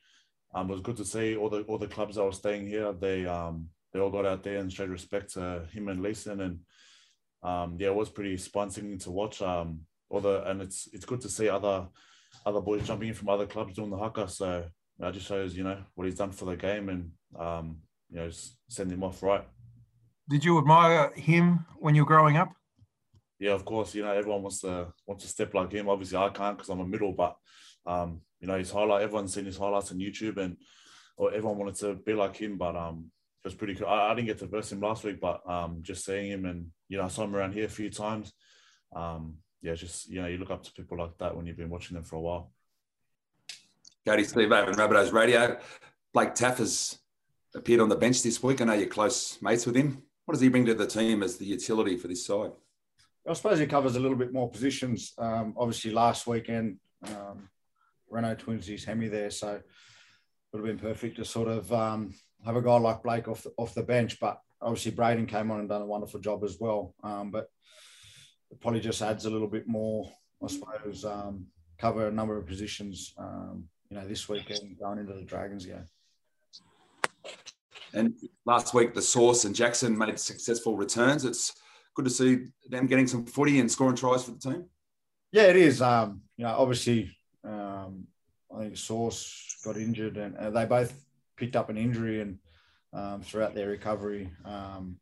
um, 0.54 0.70
it 0.70 0.74
was 0.74 0.82
good 0.82 0.98
to 0.98 1.06
see 1.06 1.36
all 1.36 1.50
the 1.50 1.62
all 1.62 1.80
the 1.80 1.88
clubs 1.88 2.18
that 2.18 2.24
were 2.26 2.32
staying 2.32 2.68
here. 2.68 2.94
They 2.94 3.26
um, 3.26 3.70
they 3.94 4.00
all 4.00 4.10
got 4.10 4.26
out 4.26 4.44
there 4.44 4.58
and 4.58 4.72
showed 4.72 4.90
respect 4.90 5.34
to 5.34 5.66
him 5.72 5.88
and 5.88 6.02
Leeson, 6.02 6.42
and 6.42 6.60
um, 7.44 7.78
yeah, 7.80 7.88
it 7.88 7.96
was 7.96 8.10
pretty 8.10 8.38
tingling 8.38 9.00
to 9.00 9.12
watch. 9.12 9.42
Um, 9.42 9.82
the 10.10 10.44
and 10.50 10.62
it's 10.62 10.88
it's 10.94 11.06
good 11.06 11.22
to 11.22 11.30
see 11.30 11.50
other 11.50 11.88
other 12.46 12.62
boys 12.62 12.88
jumping 12.88 13.10
in 13.10 13.14
from 13.14 13.30
other 13.30 13.46
clubs 13.46 13.76
doing 13.76 13.90
the 13.90 13.98
haka. 13.98 14.28
So 14.28 14.66
that 15.00 15.14
just 15.14 15.28
shows, 15.28 15.56
you 15.56 15.64
know, 15.64 15.84
what 15.96 16.06
he's 16.06 16.18
done 16.18 16.32
for 16.32 16.46
the 16.46 16.56
game 16.56 16.90
and, 16.90 17.12
um, 17.40 17.78
you 18.10 18.18
know, 18.18 18.30
send 18.70 18.92
him 18.92 19.04
off 19.04 19.22
right. 19.22 19.46
Did 20.30 20.44
you 20.44 20.58
admire 20.58 21.12
him 21.16 21.66
when 21.78 21.96
you 21.96 22.04
were 22.04 22.08
growing 22.08 22.38
up? 22.38 22.50
Yeah, 23.40 23.52
of 23.52 23.66
course. 23.66 23.94
You 23.94 24.04
know, 24.04 24.12
everyone 24.12 24.42
wants 24.42 24.62
to 24.62 24.88
wants 25.06 25.24
to 25.24 25.30
step 25.30 25.54
like 25.54 25.72
him. 25.72 25.90
Obviously, 25.90 26.18
I 26.18 26.30
can't 26.30 26.58
because 26.58 26.70
I'm 26.70 26.80
a 26.80 26.86
middle, 26.86 27.14
but 27.14 27.36
um, 27.86 28.22
you 28.40 28.48
know, 28.48 28.58
his 28.58 28.72
highlight. 28.72 29.04
Everyone's 29.04 29.34
seen 29.34 29.46
his 29.46 29.58
highlights 29.58 29.92
on 29.92 30.00
YouTube, 30.00 30.38
and 30.38 30.58
or 31.18 31.32
everyone 31.34 31.60
wanted 31.60 31.76
to 31.76 31.94
be 31.94 32.14
like 32.14 32.36
him. 32.36 32.58
But 32.58 32.76
um, 32.76 33.12
was 33.44 33.56
pretty 33.56 33.76
cool. 33.76 33.88
I, 33.88 34.12
I 34.12 34.16
didn't 34.16 34.28
get 34.28 34.40
to 34.40 34.48
verse 34.48 34.72
him 34.72 34.82
last 34.82 35.04
week, 35.04 35.20
but 35.20 35.48
um, 35.50 35.80
just 35.82 36.06
seeing 36.06 36.32
him, 36.32 36.46
and 36.46 36.68
you 36.90 36.98
know, 36.98 37.04
I 37.04 37.08
saw 37.08 37.24
him 37.24 37.36
around 37.36 37.54
here 37.54 37.66
a 37.66 37.70
few 37.70 37.90
times. 37.90 38.34
Um, 38.96 39.36
yeah, 39.62 39.74
just 39.74 40.10
you 40.10 40.22
know, 40.22 40.28
you 40.28 40.38
look 40.38 40.52
up 40.52 40.64
to 40.64 40.72
people 40.72 40.98
like 40.98 41.18
that 41.20 41.36
when 41.36 41.46
you've 41.46 41.58
been 41.58 41.70
watching 41.70 41.96
them 41.96 42.04
for 42.04 42.16
a 42.16 42.22
while. 42.22 42.52
Cody 44.06 44.24
Steve 44.24 44.52
over 44.52 44.72
Rabbitohs 44.72 45.12
Radio. 45.12 45.60
Blake 46.14 46.34
Taaffe 46.34 46.60
has 46.60 46.98
appeared 47.54 47.82
on 47.82 47.90
the 47.90 47.96
bench 47.96 48.24
this 48.24 48.42
week. 48.42 48.62
I 48.62 48.66
know 48.66 48.74
you're 48.74 48.88
close 48.88 49.42
mates 49.42 49.66
with 49.66 49.76
him. 49.76 50.02
What 50.26 50.34
does 50.34 50.42
he 50.42 50.50
bring 50.50 50.66
to 50.66 50.74
the 50.74 50.88
team 50.88 51.24
as 51.24 51.38
the 51.38 51.46
utility 51.46 51.98
for 51.98 52.08
this 52.08 52.26
side? 52.26 52.52
I 53.28 53.34
suppose 53.34 53.60
he 53.60 53.66
covers 53.66 53.96
a 53.96 54.00
little 54.00 54.18
bit 54.18 54.32
more 54.32 54.50
positions. 54.50 55.14
Um, 55.18 55.54
obviously, 55.58 55.92
last 55.92 56.28
weekend, 56.28 56.78
um, 57.04 57.50
Reno 58.10 58.36
twins 58.36 58.68
his 58.68 58.86
hemi 58.86 59.10
there, 59.10 59.30
so 59.30 59.56
it 59.56 59.64
would 60.54 60.66
have 60.66 60.78
been 60.78 60.90
perfect 60.90 61.18
to 61.18 61.26
sort 61.26 61.50
of 61.50 61.72
um, 61.74 62.14
have 62.46 62.56
a 62.56 62.62
guy 62.62 62.78
like 62.78 63.04
Blake 63.04 63.28
off 63.28 63.44
the, 63.44 63.52
off 63.58 63.74
the 63.74 63.84
bench. 63.84 64.20
But 64.20 64.40
obviously, 64.62 64.92
Braidon 64.92 65.28
came 65.28 65.52
on 65.52 65.60
and 65.60 65.70
done 65.70 65.82
a 65.82 65.86
wonderful 65.86 66.20
job 66.20 66.44
as 66.44 66.58
well. 66.60 66.94
Um, 67.04 67.32
but 67.32 67.50
it 68.52 68.60
probably 68.62 68.80
just 68.80 69.02
adds 69.02 69.26
a 69.26 69.30
little 69.30 69.48
bit 69.48 69.68
more, 69.68 70.10
I 70.44 70.48
suppose, 70.48 71.06
um, 71.06 71.48
cover 71.78 72.08
a 72.08 72.12
number 72.12 72.38
of 72.38 72.48
positions, 72.48 73.14
um, 73.18 73.66
you 73.90 73.98
know, 73.98 74.08
this 74.08 74.28
weekend 74.30 74.78
going 74.80 75.00
into 75.00 75.14
the 75.14 75.24
Dragons 75.24 75.66
game. 75.66 75.86
And 77.94 78.16
last 78.46 78.74
week, 78.74 78.94
the 78.94 79.02
Source 79.02 79.46
and 79.46 79.56
Jaxson 79.56 79.96
made 79.96 80.20
successful 80.20 80.76
returns. 80.76 81.26
It's 81.26 81.54
good 81.96 82.06
to 82.06 82.12
see 82.12 82.46
them 82.70 82.88
getting 82.88 83.08
some 83.08 83.26
footy 83.26 83.60
and 83.60 83.72
scoring 83.72 83.96
tries 83.96 84.24
for 84.24 84.32
the 84.32 84.40
team. 84.40 84.66
Yeah, 85.32 85.44
it 85.44 85.56
is. 85.56 85.82
Um, 85.82 86.22
you 86.38 86.46
know, 86.46 86.56
obviously, 86.58 87.18
um, 87.44 88.06
I 88.56 88.64
think 88.64 88.78
Source 88.78 89.58
got 89.64 89.78
injured, 89.78 90.18
and, 90.18 90.36
and, 90.36 90.56
they 90.56 90.66
both 90.66 90.94
picked 91.38 91.56
up 91.56 91.70
an 91.70 91.78
injury, 91.78 92.22
and 92.22 92.40
um, 92.94 93.22
throughout 93.22 93.56
their 93.56 93.70
recovery, 93.70 94.30
um, 94.44 94.98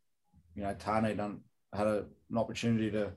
you 0.54 0.62
know, 0.62 0.74
Taane 0.74 1.16
done 1.16 1.40
had 1.74 1.86
a, 1.86 2.04
an 2.30 2.38
opportunity 2.38 2.90
to, 2.92 3.12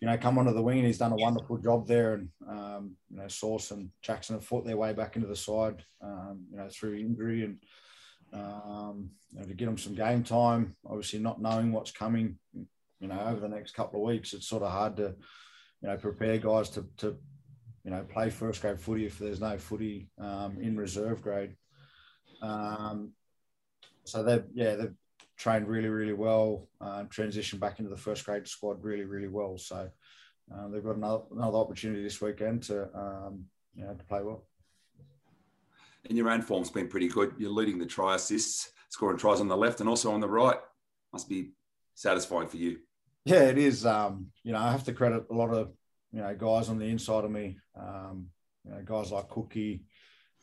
you 0.00 0.08
know, 0.08 0.18
come 0.18 0.36
onto 0.38 0.52
the 0.52 0.62
wing, 0.62 0.78
and 0.78 0.86
he's 0.86 0.98
done 0.98 1.12
a 1.12 1.16
wonderful 1.16 1.56
job 1.58 1.86
there. 1.86 2.14
And 2.14 2.28
um, 2.48 2.96
you 3.10 3.18
know, 3.18 3.28
Source 3.28 3.70
and 3.70 3.88
Jaxson 4.06 4.32
have 4.32 4.44
fought 4.44 4.66
their 4.66 4.76
way 4.76 4.92
back 4.92 5.16
into 5.16 5.28
the 5.28 5.36
side, 5.36 5.82
um, 6.02 6.44
you 6.50 6.58
know, 6.58 6.68
through 6.68 6.96
injury 6.96 7.44
and. 7.44 7.58
Um, 8.34 9.10
you 9.30 9.40
know, 9.40 9.46
to 9.46 9.52
get 9.52 9.66
them 9.66 9.76
some 9.76 9.94
game 9.94 10.24
time, 10.24 10.74
obviously 10.86 11.18
not 11.18 11.42
knowing 11.42 11.70
what's 11.70 11.90
coming, 11.90 12.38
you 12.54 13.08
know, 13.08 13.20
over 13.26 13.40
the 13.40 13.48
next 13.48 13.74
couple 13.74 14.00
of 14.00 14.06
weeks, 14.06 14.32
it's 14.32 14.48
sort 14.48 14.62
of 14.62 14.72
hard 14.72 14.96
to, 14.96 15.14
you 15.82 15.88
know, 15.88 15.98
prepare 15.98 16.38
guys 16.38 16.70
to, 16.70 16.86
to 16.96 17.18
you 17.84 17.90
know, 17.90 18.02
play 18.04 18.30
first 18.30 18.62
grade 18.62 18.80
footy 18.80 19.04
if 19.04 19.18
there's 19.18 19.40
no 19.40 19.58
footy 19.58 20.08
um, 20.18 20.56
in 20.60 20.78
reserve 20.78 21.20
grade. 21.20 21.56
Um, 22.42 23.12
so 24.04 24.22
they've, 24.22 24.44
yeah, 24.52 24.74
they've 24.74 24.94
trained 25.38 25.68
really, 25.68 25.88
really 25.88 26.12
well, 26.12 26.68
uh, 26.80 27.04
transitioned 27.04 27.60
back 27.60 27.78
into 27.78 27.90
the 27.90 27.96
first 27.96 28.24
grade 28.24 28.46
squad 28.46 28.82
really, 28.82 29.04
really 29.04 29.28
well. 29.28 29.56
So 29.56 29.88
uh, 30.52 30.68
they've 30.68 30.84
got 30.84 30.96
another, 30.96 31.22
another 31.34 31.58
opportunity 31.58 32.02
this 32.02 32.20
weekend 32.20 32.64
to, 32.64 32.88
um, 32.94 33.44
you 33.74 33.84
know, 33.84 33.94
to 33.94 34.04
play 34.04 34.22
well. 34.22 34.44
And 36.08 36.18
your 36.18 36.30
own 36.30 36.42
form's 36.42 36.70
been 36.70 36.88
pretty 36.88 37.08
good. 37.08 37.34
You're 37.38 37.50
leading 37.50 37.78
the 37.78 37.86
try 37.86 38.16
assists, 38.16 38.72
scoring 38.90 39.18
tries 39.18 39.40
on 39.40 39.48
the 39.48 39.56
left 39.56 39.80
and 39.80 39.88
also 39.88 40.12
on 40.12 40.20
the 40.20 40.28
right. 40.28 40.58
Must 41.12 41.28
be 41.28 41.52
satisfying 41.94 42.48
for 42.48 42.56
you. 42.56 42.78
Yeah, 43.24 43.42
it 43.42 43.58
is. 43.58 43.86
Um, 43.86 44.26
you 44.42 44.52
know, 44.52 44.58
I 44.58 44.72
have 44.72 44.84
to 44.84 44.92
credit 44.92 45.26
a 45.30 45.34
lot 45.34 45.54
of 45.54 45.72
you 46.12 46.20
know 46.20 46.34
guys 46.34 46.68
on 46.68 46.78
the 46.78 46.86
inside 46.86 47.24
of 47.24 47.30
me. 47.30 47.58
Um, 47.78 48.26
you 48.64 48.72
know, 48.72 48.82
guys 48.84 49.12
like 49.12 49.28
Cookie, 49.28 49.84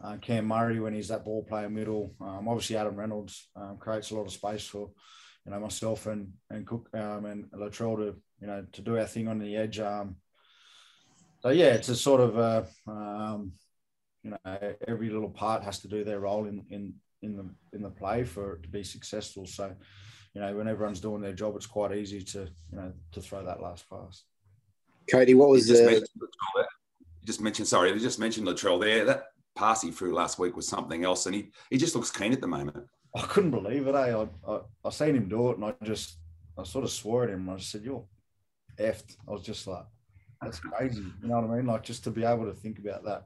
uh, 0.03 0.17
Cam 0.17 0.45
Murray 0.45 0.79
when 0.79 0.93
he's 0.93 1.09
that 1.09 1.25
ball 1.25 1.43
player 1.43 1.69
middle. 1.69 2.15
Um, 2.21 2.47
obviously, 2.47 2.77
Adam 2.77 2.95
Reynolds 2.95 3.49
um, 3.55 3.77
creates 3.77 4.11
a 4.11 4.15
lot 4.15 4.25
of 4.25 4.31
space 4.31 4.65
for 4.65 4.89
you 5.45 5.51
know 5.51 5.59
myself 5.59 6.05
and 6.07 6.33
and 6.49 6.65
Cook 6.65 6.89
um, 6.93 7.25
and 7.25 7.45
Latrell 7.51 7.97
to 7.97 8.15
you 8.41 8.47
know 8.47 8.65
to 8.71 8.81
do 8.81 8.97
our 8.97 9.05
thing 9.05 9.27
on 9.27 9.39
the 9.39 9.55
edge. 9.55 9.79
Um, 9.79 10.15
so 11.41 11.49
yeah, 11.49 11.73
it's 11.73 11.89
a 11.89 11.95
sort 11.95 12.21
of 12.21 12.37
a, 12.37 12.67
um, 12.87 13.53
you 14.23 14.31
know 14.31 14.75
every 14.87 15.09
little 15.09 15.29
part 15.29 15.63
has 15.63 15.79
to 15.79 15.87
do 15.87 16.03
their 16.03 16.19
role 16.19 16.45
in 16.45 16.65
in 16.69 16.93
in 17.21 17.35
the 17.35 17.49
in 17.73 17.81
the 17.81 17.89
play 17.89 18.23
for 18.23 18.53
it 18.53 18.63
to 18.63 18.69
be 18.69 18.83
successful. 18.83 19.45
So 19.45 19.75
you 20.33 20.41
know, 20.41 20.55
when 20.55 20.67
everyone's 20.67 20.99
doing 20.99 21.21
their 21.21 21.33
job, 21.33 21.55
it's 21.55 21.65
quite 21.65 21.95
easy 21.95 22.21
to, 22.21 22.47
you 22.71 22.77
know, 22.77 22.93
to 23.11 23.21
throw 23.21 23.43
that 23.43 23.61
last 23.61 23.89
pass. 23.89 24.23
Cody, 25.11 25.33
what 25.33 25.49
was 25.49 25.67
the? 25.67 26.05
You 26.15 27.25
just 27.25 27.41
mentioned, 27.41 27.67
sorry, 27.67 27.91
you 27.91 27.99
just 27.99 28.19
mentioned 28.19 28.47
Latrell 28.47 28.79
there. 28.79 29.05
That 29.05 29.23
pass 29.55 29.81
he 29.81 29.91
threw 29.91 30.13
last 30.13 30.39
week 30.39 30.55
was 30.55 30.67
something 30.67 31.03
else, 31.03 31.25
and 31.25 31.35
he 31.35 31.51
he 31.69 31.77
just 31.77 31.95
looks 31.95 32.11
keen 32.11 32.33
at 32.33 32.41
the 32.41 32.47
moment. 32.47 32.77
I 33.15 33.21
couldn't 33.21 33.51
believe 33.51 33.87
it. 33.87 33.95
Eh? 33.95 34.15
I, 34.15 34.27
I 34.47 34.59
I 34.85 34.89
seen 34.89 35.15
him 35.15 35.29
do 35.29 35.51
it, 35.51 35.57
and 35.57 35.65
I 35.65 35.73
just 35.83 36.17
I 36.57 36.63
sort 36.63 36.83
of 36.83 36.91
swore 36.91 37.23
at 37.23 37.29
him. 37.29 37.49
I 37.49 37.55
just 37.55 37.71
said, 37.71 37.83
"You're 37.83 38.05
effed." 38.77 39.15
I 39.27 39.31
was 39.31 39.43
just 39.43 39.67
like, 39.67 39.85
"That's 40.41 40.59
crazy." 40.59 41.03
You 41.21 41.27
know 41.27 41.39
what 41.39 41.49
I 41.49 41.55
mean? 41.57 41.65
Like 41.65 41.83
just 41.83 42.03
to 42.05 42.11
be 42.11 42.23
able 42.23 42.45
to 42.45 42.53
think 42.53 42.79
about 42.79 43.03
that. 43.05 43.25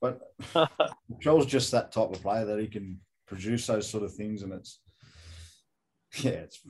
But 0.00 0.20
Joel's 1.20 1.46
just 1.46 1.70
that 1.72 1.92
type 1.92 2.10
of 2.10 2.22
player 2.22 2.44
that 2.44 2.60
he 2.60 2.66
can 2.66 3.00
produce 3.26 3.66
those 3.66 3.88
sort 3.88 4.04
of 4.04 4.14
things, 4.14 4.42
and 4.42 4.52
it's 4.52 4.80
yeah, 6.18 6.32
it's 6.32 6.60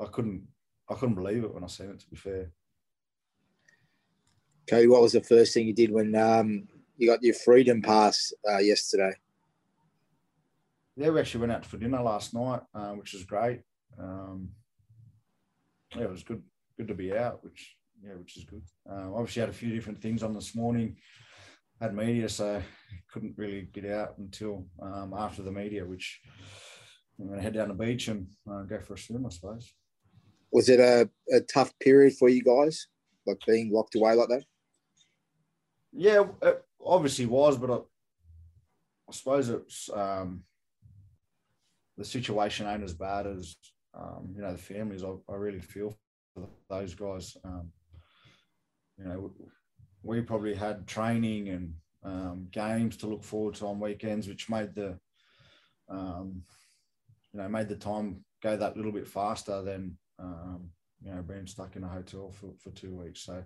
I 0.00 0.06
couldn't 0.06 0.46
I 0.88 0.94
couldn't 0.94 1.14
believe 1.14 1.44
it 1.44 1.54
when 1.54 1.64
I 1.64 1.68
seen 1.68 1.90
it. 1.90 2.00
To 2.00 2.10
be 2.10 2.16
fair. 2.16 2.50
Cody, 4.68 4.86
what 4.86 5.00
was 5.00 5.12
the 5.12 5.22
first 5.22 5.54
thing 5.54 5.66
you 5.66 5.72
did 5.72 5.90
when 5.90 6.14
um, 6.14 6.68
you 6.98 7.08
got 7.08 7.22
your 7.22 7.34
freedom 7.34 7.80
pass 7.80 8.32
uh, 8.48 8.58
yesterday? 8.58 9.12
Yeah, 10.96 11.10
we 11.10 11.20
actually 11.20 11.40
went 11.40 11.52
out 11.52 11.64
for 11.64 11.78
dinner 11.78 12.02
last 12.02 12.34
night, 12.34 12.60
uh, 12.74 12.90
which 12.90 13.12
was 13.12 13.24
great. 13.24 13.60
Um, 13.98 14.50
yeah, 15.96 16.02
it 16.02 16.10
was 16.10 16.24
good. 16.24 16.42
Good 16.76 16.88
to 16.88 16.94
be 16.94 17.16
out, 17.16 17.42
which 17.42 17.76
yeah, 18.04 18.14
which 18.14 18.36
is 18.36 18.44
good. 18.44 18.62
Uh, 18.88 19.12
obviously, 19.14 19.40
had 19.40 19.48
a 19.48 19.52
few 19.52 19.74
different 19.74 20.02
things 20.02 20.22
on 20.22 20.34
this 20.34 20.54
morning. 20.54 20.96
Had 21.80 21.94
media, 21.94 22.28
so 22.28 22.60
couldn't 23.12 23.34
really 23.36 23.68
get 23.72 23.86
out 23.86 24.18
until 24.18 24.66
um, 24.82 25.14
after 25.16 25.42
the 25.42 25.52
media, 25.52 25.84
which 25.84 26.20
I'm 27.18 27.26
going 27.26 27.38
to 27.38 27.42
head 27.42 27.54
down 27.54 27.68
the 27.68 27.74
beach 27.74 28.08
and 28.08 28.26
uh, 28.50 28.62
go 28.62 28.80
for 28.80 28.94
a 28.94 28.98
swim, 28.98 29.26
I 29.26 29.30
suppose. 29.30 29.72
Was 30.50 30.68
it 30.68 30.80
a, 30.80 31.08
a 31.32 31.40
tough 31.40 31.72
period 31.78 32.14
for 32.14 32.28
you 32.28 32.42
guys, 32.42 32.88
like 33.26 33.38
being 33.46 33.72
locked 33.72 33.94
away 33.94 34.14
like 34.14 34.28
that? 34.28 34.44
Yeah, 35.92 36.24
it 36.42 36.64
obviously 36.84 37.26
was, 37.26 37.56
but 37.56 37.70
I, 37.70 37.76
I 37.76 39.12
suppose 39.12 39.48
it's 39.48 39.88
um, 39.92 40.44
the 41.96 42.04
situation 42.04 42.66
ain't 42.66 42.84
as 42.84 42.94
bad 42.94 43.26
as 43.26 43.56
um, 43.94 44.32
you 44.34 44.42
know 44.42 44.52
the 44.52 44.58
families. 44.58 45.02
I, 45.02 45.12
I, 45.28 45.34
really 45.36 45.60
feel 45.60 45.96
for 46.34 46.46
those 46.68 46.94
guys. 46.94 47.36
Um, 47.42 47.72
you 48.98 49.04
know, 49.04 49.32
we 50.02 50.20
probably 50.20 50.54
had 50.54 50.86
training 50.86 51.48
and 51.48 51.74
um, 52.04 52.48
games 52.50 52.96
to 52.98 53.06
look 53.06 53.24
forward 53.24 53.54
to 53.56 53.66
on 53.66 53.80
weekends, 53.80 54.28
which 54.28 54.50
made 54.50 54.74
the 54.74 54.98
um, 55.88 56.42
you 57.32 57.40
know, 57.40 57.48
made 57.48 57.68
the 57.68 57.76
time 57.76 58.24
go 58.42 58.56
that 58.56 58.76
little 58.76 58.92
bit 58.92 59.06
faster 59.06 59.62
than, 59.62 59.96
um, 60.18 60.70
you 61.02 61.12
know, 61.12 61.22
being 61.22 61.46
stuck 61.46 61.76
in 61.76 61.84
a 61.84 61.88
hotel 61.88 62.32
for, 62.32 62.52
for 62.58 62.70
two 62.70 62.94
weeks. 62.94 63.22
So, 63.22 63.42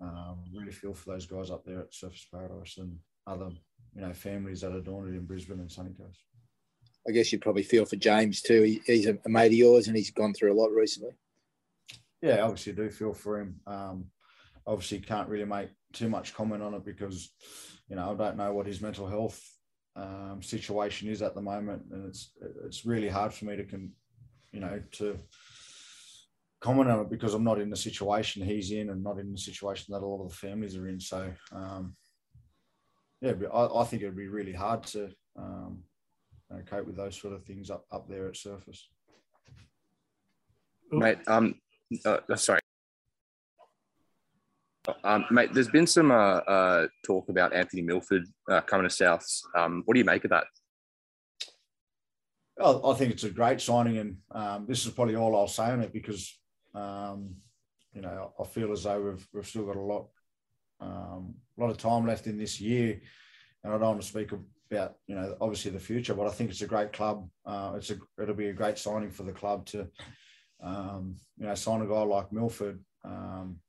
um, 0.00 0.44
really 0.54 0.72
feel 0.72 0.94
for 0.94 1.12
those 1.12 1.26
guys 1.26 1.50
up 1.50 1.64
there 1.64 1.80
at 1.80 1.92
Surfers 1.92 2.26
Paradise 2.30 2.78
and 2.78 2.98
other, 3.26 3.50
you 3.94 4.02
know, 4.02 4.12
families 4.12 4.60
that 4.60 4.72
are 4.72 4.80
doing 4.80 5.08
it 5.08 5.16
in 5.16 5.24
Brisbane 5.24 5.60
and 5.60 5.70
Sunny 5.70 5.94
Coast. 5.94 6.20
I 7.08 7.12
guess 7.12 7.30
you'd 7.32 7.42
probably 7.42 7.62
feel 7.62 7.84
for 7.84 7.96
James 7.96 8.42
too. 8.42 8.62
He, 8.62 8.80
he's 8.84 9.06
a 9.06 9.16
mate 9.26 9.46
of 9.46 9.52
yours 9.52 9.86
and 9.86 9.96
he's 9.96 10.10
gone 10.10 10.34
through 10.34 10.52
a 10.52 10.60
lot 10.60 10.72
recently. 10.72 11.12
Yeah, 12.20 12.42
obviously 12.42 12.72
do 12.72 12.90
feel 12.90 13.14
for 13.14 13.40
him. 13.40 13.60
Um, 13.66 14.06
obviously 14.66 14.98
can't 14.98 15.28
really 15.28 15.44
make 15.44 15.70
too 15.92 16.08
much 16.08 16.34
comment 16.34 16.62
on 16.62 16.74
it 16.74 16.84
because, 16.84 17.30
you 17.88 17.96
know, 17.96 18.12
I 18.12 18.14
don't 18.14 18.36
know 18.36 18.52
what 18.52 18.66
his 18.66 18.80
mental 18.80 19.06
health 19.06 19.40
um, 19.94 20.40
situation 20.42 21.08
is 21.08 21.22
at 21.22 21.34
the 21.34 21.40
moment, 21.40 21.82
and 21.90 22.06
it's 22.06 22.30
it's 22.64 22.84
really 22.84 23.08
hard 23.08 23.32
for 23.32 23.46
me 23.46 23.56
to 23.56 23.64
can, 23.64 23.92
you 24.52 24.60
know, 24.60 24.82
to 24.92 25.18
comment 26.60 26.90
on 26.90 27.00
it 27.00 27.10
because 27.10 27.34
I'm 27.34 27.44
not 27.44 27.60
in 27.60 27.70
the 27.70 27.76
situation 27.76 28.44
he's 28.44 28.70
in, 28.72 28.90
and 28.90 29.02
not 29.02 29.18
in 29.18 29.32
the 29.32 29.38
situation 29.38 29.92
that 29.92 30.02
a 30.02 30.06
lot 30.06 30.22
of 30.22 30.30
the 30.30 30.36
families 30.36 30.76
are 30.76 30.88
in. 30.88 31.00
So, 31.00 31.32
um, 31.52 31.94
yeah, 33.20 33.32
I, 33.52 33.80
I, 33.80 33.84
think 33.84 34.02
it'd 34.02 34.16
be 34.16 34.28
really 34.28 34.52
hard 34.52 34.82
to 34.84 35.10
um, 35.38 35.82
you 36.50 36.56
know, 36.56 36.62
cope 36.64 36.86
with 36.86 36.96
those 36.96 37.20
sort 37.20 37.34
of 37.34 37.44
things 37.44 37.70
up 37.70 37.84
up 37.90 38.08
there 38.08 38.28
at 38.28 38.34
Surfers. 38.34 38.80
Mate, 40.92 41.18
um, 41.26 41.54
uh, 42.04 42.18
sorry. 42.36 42.60
Um, 45.02 45.24
mate, 45.30 45.52
there's 45.52 45.68
been 45.68 45.86
some 45.86 46.12
uh, 46.12 46.14
uh, 46.14 46.86
talk 47.04 47.28
about 47.28 47.52
Anthony 47.52 47.82
Milford 47.82 48.24
uh, 48.48 48.60
coming 48.60 48.88
to 48.88 48.94
Souths. 48.94 49.40
Um, 49.56 49.82
what 49.84 49.94
do 49.94 49.98
you 49.98 50.04
make 50.04 50.24
of 50.24 50.30
that? 50.30 50.44
Well, 52.56 52.90
I 52.90 52.94
think 52.94 53.12
it's 53.12 53.24
a 53.24 53.30
great 53.30 53.60
signing, 53.60 53.98
and 53.98 54.16
um, 54.30 54.66
this 54.66 54.86
is 54.86 54.92
probably 54.92 55.16
all 55.16 55.36
I'll 55.36 55.48
say 55.48 55.64
on 55.64 55.82
it 55.82 55.92
because 55.92 56.38
um, 56.76 57.36
you 57.92 58.02
know 58.02 58.32
I 58.38 58.44
feel 58.44 58.72
as 58.72 58.84
though 58.84 59.00
we've 59.00 59.28
we've 59.32 59.46
still 59.46 59.66
got 59.66 59.76
a 59.76 59.80
lot 59.80 60.08
um, 60.80 61.34
a 61.58 61.60
lot 61.60 61.70
of 61.70 61.78
time 61.78 62.06
left 62.06 62.26
in 62.26 62.38
this 62.38 62.60
year, 62.60 63.00
and 63.64 63.72
I 63.72 63.78
don't 63.78 63.88
want 63.88 64.02
to 64.02 64.06
speak 64.06 64.30
about 64.70 64.96
you 65.06 65.14
know 65.14 65.36
obviously 65.40 65.70
the 65.70 65.80
future, 65.80 66.14
but 66.14 66.26
I 66.26 66.30
think 66.30 66.50
it's 66.50 66.62
a 66.62 66.66
great 66.66 66.92
club. 66.92 67.28
Uh, 67.44 67.74
it's 67.76 67.90
a 67.90 67.96
it'll 68.20 68.34
be 68.34 68.48
a 68.48 68.52
great 68.52 68.78
signing 68.78 69.10
for 69.10 69.22
the 69.22 69.32
club 69.32 69.66
to 69.66 69.88
um, 70.62 71.16
you 71.38 71.46
know 71.46 71.54
sign 71.54 71.82
a 71.82 71.86
guy 71.86 72.02
like 72.02 72.32
Milford. 72.32 72.78
Um, 73.04 73.60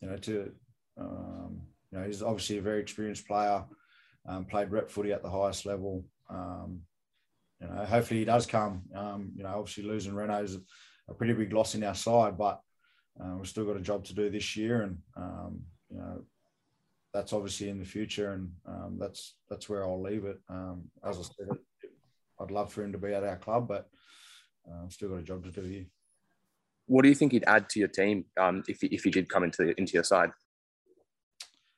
you 0.00 0.08
know, 0.08 0.16
to 0.16 0.52
um, 0.98 1.62
you 1.90 1.98
know, 1.98 2.04
he's 2.04 2.22
obviously 2.22 2.58
a 2.58 2.62
very 2.62 2.80
experienced 2.80 3.26
player, 3.26 3.64
um, 4.26 4.44
played 4.44 4.70
rep 4.70 4.90
footy 4.90 5.12
at 5.12 5.22
the 5.22 5.30
highest 5.30 5.66
level. 5.66 6.04
Um, 6.28 6.80
you 7.60 7.68
know, 7.68 7.84
hopefully 7.84 8.20
he 8.20 8.24
does 8.24 8.46
come. 8.46 8.82
Um, 8.94 9.32
you 9.36 9.44
know, 9.44 9.50
obviously 9.50 9.84
losing 9.84 10.14
Reno's 10.14 10.58
a 11.08 11.14
pretty 11.14 11.32
big 11.32 11.52
loss 11.52 11.74
in 11.74 11.84
our 11.84 11.94
side, 11.94 12.38
but 12.38 12.60
uh, 13.20 13.36
we've 13.36 13.48
still 13.48 13.64
got 13.64 13.76
a 13.76 13.80
job 13.80 14.04
to 14.04 14.14
do 14.14 14.30
this 14.30 14.56
year, 14.56 14.82
and 14.82 14.98
um, 15.16 15.60
you 15.90 15.98
know, 15.98 16.24
that's 17.12 17.32
obviously 17.32 17.68
in 17.68 17.78
the 17.78 17.84
future, 17.84 18.32
and 18.32 18.50
um, 18.66 18.96
that's 18.98 19.34
that's 19.50 19.68
where 19.68 19.84
I'll 19.84 20.00
leave 20.00 20.24
it. 20.24 20.38
as 21.04 21.18
I 21.18 21.22
said, 21.22 21.58
I'd 22.40 22.50
love 22.50 22.72
for 22.72 22.82
him 22.82 22.92
to 22.92 22.98
be 22.98 23.12
at 23.12 23.24
our 23.24 23.36
club, 23.36 23.68
but 23.68 23.88
uh, 24.68 24.84
I've 24.84 24.92
still 24.92 25.10
got 25.10 25.18
a 25.18 25.22
job 25.22 25.44
to 25.44 25.50
do 25.50 25.62
here 25.62 25.86
what 26.86 27.02
do 27.02 27.08
you 27.08 27.14
think 27.14 27.32
he'd 27.32 27.44
add 27.46 27.68
to 27.70 27.78
your 27.78 27.88
team 27.88 28.24
um, 28.38 28.62
if, 28.68 28.80
he, 28.80 28.88
if 28.88 29.04
he 29.04 29.10
did 29.10 29.28
come 29.28 29.44
into 29.44 29.74
into 29.78 29.94
your 29.94 30.04
side? 30.04 30.30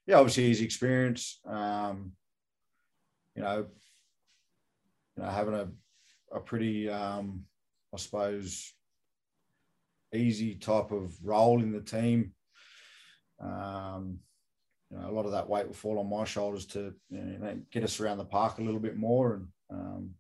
Yeah, 0.07 0.17
obviously 0.17 0.49
his 0.49 0.61
experience, 0.61 1.41
um, 1.47 2.13
you 3.35 3.43
know, 3.43 3.67
you 5.17 5.23
know, 5.23 5.29
having 5.31 5.55
a 5.55 5.69
a 6.33 6.41
pretty, 6.41 6.91
um, 6.91 7.45
I 7.95 7.99
suppose, 7.99 8.75
easy 10.15 10.55
type 10.55 10.91
of 10.91 11.15
role 11.23 11.63
in 11.63 11.73
the 11.73 11.81
team. 11.81 12.33
um, 13.41 14.19
you 14.91 14.99
know, 14.99 15.11
a 15.11 15.13
lot 15.13 15.27
of 15.27 15.33
that 15.33 15.49
weight 15.49 15.67
will 15.67 15.75
fall 15.75 15.99
on 15.99 16.09
my 16.09 16.25
shoulders 16.25 16.67
to 16.67 16.95
you 17.11 17.19
know, 17.19 17.59
get 17.73 17.83
us 17.83 18.01
around 18.01 18.19
the 18.19 18.25
park 18.25 18.59
a 18.59 18.63
little 18.63 18.81
bit 18.81 18.97
more 18.97 19.35
and 19.35 19.49
um, 19.71 20.11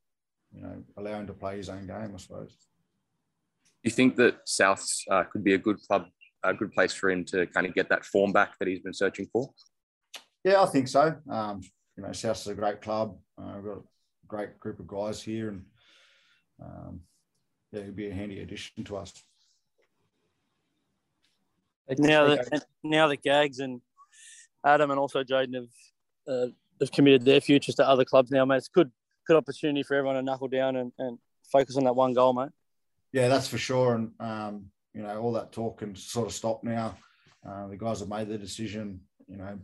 you 0.53 0.63
know 0.63 0.83
allow 0.97 1.21
him 1.21 1.27
to 1.27 1.33
play 1.33 1.57
his 1.57 1.69
own 1.69 1.87
game, 1.87 2.13
I 2.15 2.19
suppose. 2.19 2.51
Do 2.51 3.91
you 3.91 3.91
think 3.91 4.17
that 4.17 4.37
South 4.47 4.85
uh, 5.11 5.25
could 5.25 5.45
be 5.45 5.55
a 5.55 5.59
good 5.59 5.79
club, 5.87 6.07
a 6.43 6.55
good 6.55 6.73
place 6.73 6.93
for 6.93 7.11
him 7.11 7.25
to 7.27 7.47
kind 7.47 7.67
of 7.67 7.75
get 7.75 7.89
that 7.91 8.05
form 8.05 8.33
back 8.33 8.59
that 8.59 8.69
he's 8.69 8.81
been 8.81 8.95
searching 8.95 9.27
for? 9.33 9.51
Yeah, 10.43 10.63
I 10.63 10.67
think 10.67 10.89
so. 10.89 11.15
Um, 11.31 11.61
you 11.97 12.03
know, 12.03 12.13
South 12.13 12.41
is 12.41 12.47
a 12.47 12.55
great 12.55 12.81
club. 12.81 13.17
Uh, 13.41 13.53
we've 13.57 13.65
got 13.65 13.79
a 13.79 14.27
great 14.27 14.59
group 14.59 14.81
of 14.81 14.87
guys 14.87 15.23
here, 15.23 15.49
and 15.51 15.65
um, 16.63 17.01
yeah, 17.73 17.81
it'd 17.81 17.97
be 17.97 18.09
a 18.09 18.15
handy 18.15 18.41
addition 18.41 18.85
to 18.85 18.97
us. 18.97 19.13
Now 21.99 22.27
that 22.29 22.65
now 22.83 23.09
that 23.09 23.23
Gags 23.23 23.59
and 23.59 23.81
Adam 24.65 24.91
and 24.91 24.99
also 24.99 25.23
Jaydn 25.23 25.55
have 25.55 25.69
uh, 26.27 26.47
have 26.81 26.93
committed 26.93 27.25
their 27.25 27.41
futures 27.41 27.75
to 27.77 27.89
other 27.89 28.05
clubs 28.05 28.31
now, 28.31 28.45
mate. 28.45 28.59
It's 28.59 28.69
good 28.69 28.91
good 29.27 29.37
opportunity 29.37 29.83
for 29.83 29.95
everyone 29.95 30.17
to 30.17 30.23
knuckle 30.23 30.49
down 30.49 30.77
and, 30.77 30.93
and 30.99 31.19
focus 31.51 31.77
on 31.77 31.85
that 31.85 31.95
one 31.95 32.15
goal, 32.15 32.33
mate. 32.33 32.51
Yeah, 33.13 33.29
that's 33.29 33.49
for 33.49 33.59
sure. 33.59 33.95
And 33.95 34.13
um, 34.21 34.67
you 34.93 35.03
know, 35.03 35.21
all 35.21 35.33
that 35.33 35.53
talk 35.53 35.79
can 35.79 35.95
sort 35.95 36.27
of 36.27 36.33
stop 36.33 36.65
now. 36.65 36.97
Uh, 37.47 37.69
the 37.69 37.77
guys 37.77 38.01
have 38.01 38.09
made 38.09 38.29
their 38.29 38.39
decision, 38.39 39.01
you 39.29 39.37
know, 39.37 39.59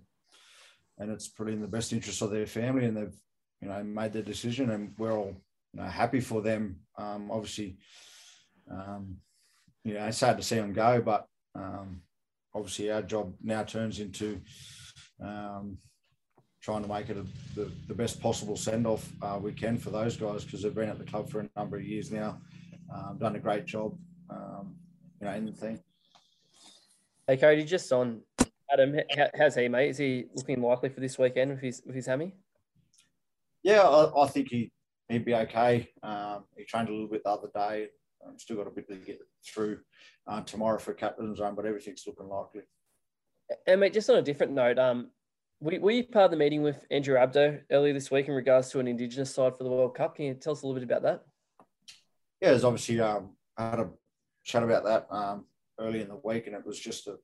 and 0.98 1.10
it's 1.10 1.28
pretty 1.28 1.54
in 1.54 1.60
the 1.60 1.68
best 1.68 1.92
interest 1.92 2.20
of 2.20 2.30
their 2.30 2.46
family, 2.46 2.84
and 2.84 2.96
they've 2.96 3.16
you 3.62 3.68
know 3.68 3.82
made 3.82 4.12
their 4.12 4.22
decision, 4.22 4.70
and 4.70 4.92
we're 4.98 5.16
all 5.16 5.34
you 5.72 5.80
know 5.80 5.86
happy 5.86 6.20
for 6.20 6.42
them. 6.42 6.80
Um, 6.98 7.30
obviously, 7.30 7.78
um, 8.70 9.16
you 9.84 9.94
know, 9.94 10.06
it's 10.06 10.18
sad 10.18 10.36
to 10.36 10.42
see 10.42 10.56
them 10.56 10.74
go, 10.74 11.00
but 11.00 11.26
um, 11.54 12.02
obviously 12.54 12.90
our 12.90 13.02
job 13.02 13.34
now 13.42 13.62
turns 13.62 14.00
into 14.00 14.40
um, 15.22 15.78
trying 16.62 16.82
to 16.82 16.88
make 16.88 17.08
it 17.08 17.16
a, 17.16 17.24
the, 17.54 17.70
the 17.88 17.94
best 17.94 18.20
possible 18.20 18.56
send 18.56 18.86
off 18.86 19.10
uh, 19.22 19.38
we 19.40 19.52
can 19.52 19.78
for 19.78 19.90
those 19.90 20.16
guys 20.16 20.44
because 20.44 20.62
they've 20.62 20.74
been 20.74 20.88
at 20.88 20.98
the 20.98 21.04
club 21.04 21.30
for 21.30 21.40
a 21.40 21.48
number 21.56 21.76
of 21.76 21.84
years 21.84 22.10
now, 22.10 22.38
um, 22.94 23.18
done 23.18 23.36
a 23.36 23.38
great 23.38 23.66
job, 23.66 23.96
um, 24.28 24.74
you 25.20 25.26
know, 25.26 25.34
in 25.34 25.46
the 25.46 25.52
team. 25.52 25.78
Hey, 27.26 27.36
Cody, 27.36 27.64
just 27.64 27.90
on 27.92 28.22
Adam, 28.72 28.96
how's 29.38 29.54
he, 29.54 29.68
mate? 29.68 29.90
Is 29.90 29.98
he 29.98 30.26
looking 30.34 30.60
likely 30.60 30.88
for 30.88 31.00
this 31.00 31.18
weekend 31.18 31.50
with 31.50 31.60
his 31.60 31.82
with 31.86 31.94
his 31.94 32.06
hammy? 32.06 32.34
Yeah, 33.62 33.82
I, 33.82 34.24
I 34.24 34.28
think 34.28 34.48
he 34.50 34.72
he'd 35.08 35.24
be 35.24 35.34
okay. 35.34 35.88
Um, 36.02 36.44
he 36.56 36.64
trained 36.64 36.88
a 36.88 36.92
little 36.92 37.08
bit 37.08 37.22
the 37.24 37.30
other 37.30 37.48
day. 37.54 37.88
Um, 38.26 38.38
still 38.38 38.56
got 38.56 38.66
a 38.66 38.70
bit 38.70 38.88
to 38.88 38.96
get 38.96 39.20
through 39.46 39.78
uh, 40.26 40.42
tomorrow 40.42 40.78
for 40.78 40.92
captain's 40.92 41.40
run, 41.40 41.54
but 41.54 41.66
everything's 41.66 42.04
looking 42.06 42.28
likely. 42.28 42.62
And 43.66 43.80
mate, 43.80 43.92
just 43.92 44.10
on 44.10 44.16
a 44.16 44.22
different 44.22 44.52
note, 44.52 44.78
um, 44.78 45.10
were, 45.60 45.78
were 45.80 45.90
you 45.90 46.04
part 46.04 46.26
of 46.26 46.30
the 46.30 46.36
meeting 46.36 46.62
with 46.62 46.84
Andrew 46.90 47.16
Abdo 47.16 47.60
earlier 47.70 47.92
this 47.92 48.10
week 48.10 48.28
in 48.28 48.34
regards 48.34 48.70
to 48.70 48.80
an 48.80 48.88
Indigenous 48.88 49.34
side 49.34 49.56
for 49.56 49.64
the 49.64 49.70
World 49.70 49.94
Cup? 49.94 50.16
Can 50.16 50.26
you 50.26 50.34
tell 50.34 50.52
us 50.52 50.62
a 50.62 50.66
little 50.66 50.80
bit 50.80 50.90
about 50.90 51.02
that? 51.02 51.24
Yeah, 52.40 52.50
there's 52.50 52.64
obviously 52.64 53.00
um, 53.00 53.30
I 53.56 53.70
had 53.70 53.80
a 53.80 53.90
chat 54.44 54.62
about 54.62 54.84
that 54.84 55.06
um, 55.10 55.46
early 55.78 56.00
in 56.00 56.08
the 56.08 56.20
week, 56.22 56.46
and 56.46 56.56
it 56.56 56.64
was 56.64 56.78
just 56.78 57.06
a, 57.06 57.16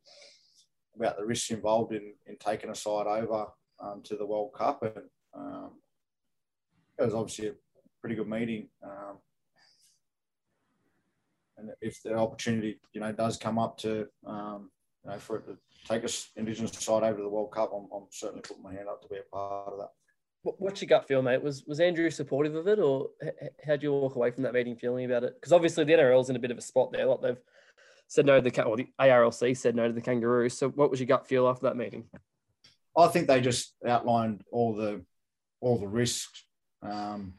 about 0.95 1.17
the 1.17 1.25
risks 1.25 1.51
involved 1.51 1.93
in, 1.93 2.15
in 2.27 2.37
taking 2.39 2.71
a 2.71 2.75
side 2.75 3.07
over 3.07 3.47
um, 3.81 4.03
to 4.05 4.17
the 4.17 4.27
World 4.27 4.53
Cup, 4.55 4.83
and 4.83 5.05
um, 5.35 5.71
it 6.99 7.05
was 7.05 7.15
obviously 7.15 7.49
a 7.49 7.53
pretty 8.01 8.17
good 8.17 8.29
meeting. 8.29 8.69
Um, 8.83 9.19
and 11.67 11.77
if 11.81 12.03
the 12.03 12.15
opportunity, 12.15 12.79
you 12.93 13.01
know, 13.01 13.13
does 13.13 13.37
come 13.37 13.59
up 13.59 13.79
to, 13.79 14.07
um, 14.27 14.71
you 15.05 15.11
know, 15.11 15.19
for 15.19 15.37
it 15.37 15.47
to 15.47 15.57
take 15.89 16.05
us 16.05 16.31
Indigenous 16.37 16.73
side 16.73 17.03
over 17.03 17.17
to 17.17 17.23
the 17.23 17.29
World 17.29 17.53
Cup, 17.53 17.73
I'm, 17.75 17.89
I'm 17.95 18.07
certainly 18.11 18.43
putting 18.43 18.63
my 18.63 18.73
hand 18.73 18.89
up 18.89 19.03
to 19.03 19.09
be 19.09 19.17
a 19.17 19.35
part 19.35 19.73
of 19.73 19.79
that. 19.79 19.91
What's 20.43 20.81
your 20.81 20.89
gut 20.89 21.09
feel, 21.09 21.23
mate? 21.23 21.43
Was 21.43 21.65
was 21.67 21.81
Andrew 21.81 22.09
supportive 22.09 22.55
of 22.55 22.69
it, 22.69 22.79
or 22.79 23.09
how 23.67 23.75
do 23.75 23.83
you 23.83 23.93
walk 23.93 24.15
away 24.15 24.31
from 24.31 24.45
that 24.45 24.53
meeting 24.53 24.77
feeling 24.77 25.05
about 25.05 25.25
it? 25.25 25.35
Because 25.35 25.53
obviously 25.53 25.83
the 25.83 25.95
NRL's 25.95 26.31
in 26.31 26.37
a 26.37 26.39
bit 26.39 26.53
of 26.53 26.59
a 26.59 26.63
spot 26.63 26.93
there. 26.93 27.05
Like 27.05 27.21
they've 27.21 27.41
said 28.07 28.27
no 28.27 28.41
to 28.41 28.49
the 28.49 28.63
or 28.63 28.77
the 28.77 28.87
ARLC 29.01 29.57
said 29.57 29.75
no 29.75 29.89
to 29.89 29.93
the 29.93 30.01
Kangaroos. 30.01 30.57
So 30.57 30.69
what 30.69 30.89
was 30.89 31.01
your 31.01 31.09
gut 31.09 31.27
feel 31.27 31.49
after 31.49 31.67
that 31.67 31.77
meeting? 31.77 32.05
I 32.97 33.09
think 33.09 33.27
they 33.27 33.41
just 33.41 33.75
outlined 33.85 34.45
all 34.53 34.73
the 34.73 35.05
all 35.61 35.79
the 35.79 35.89
risks 35.89 36.45
um, 36.83 37.35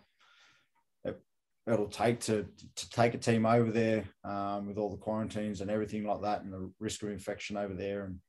it'll 1.67 1.87
take 1.87 2.19
to 2.21 2.45
to 2.75 2.89
take 2.89 3.13
a 3.13 3.17
team 3.17 3.45
over 3.45 3.71
there 3.71 4.05
um, 4.23 4.67
with 4.67 4.77
all 4.77 4.89
the 4.89 4.97
quarantines 4.97 5.61
and 5.61 5.69
everything 5.69 6.05
like 6.05 6.21
that, 6.21 6.43
and 6.43 6.53
the 6.53 6.71
risk 6.79 7.03
of 7.03 7.09
infection 7.09 7.57
over 7.57 7.73
there. 7.73 8.05
And 8.05 8.19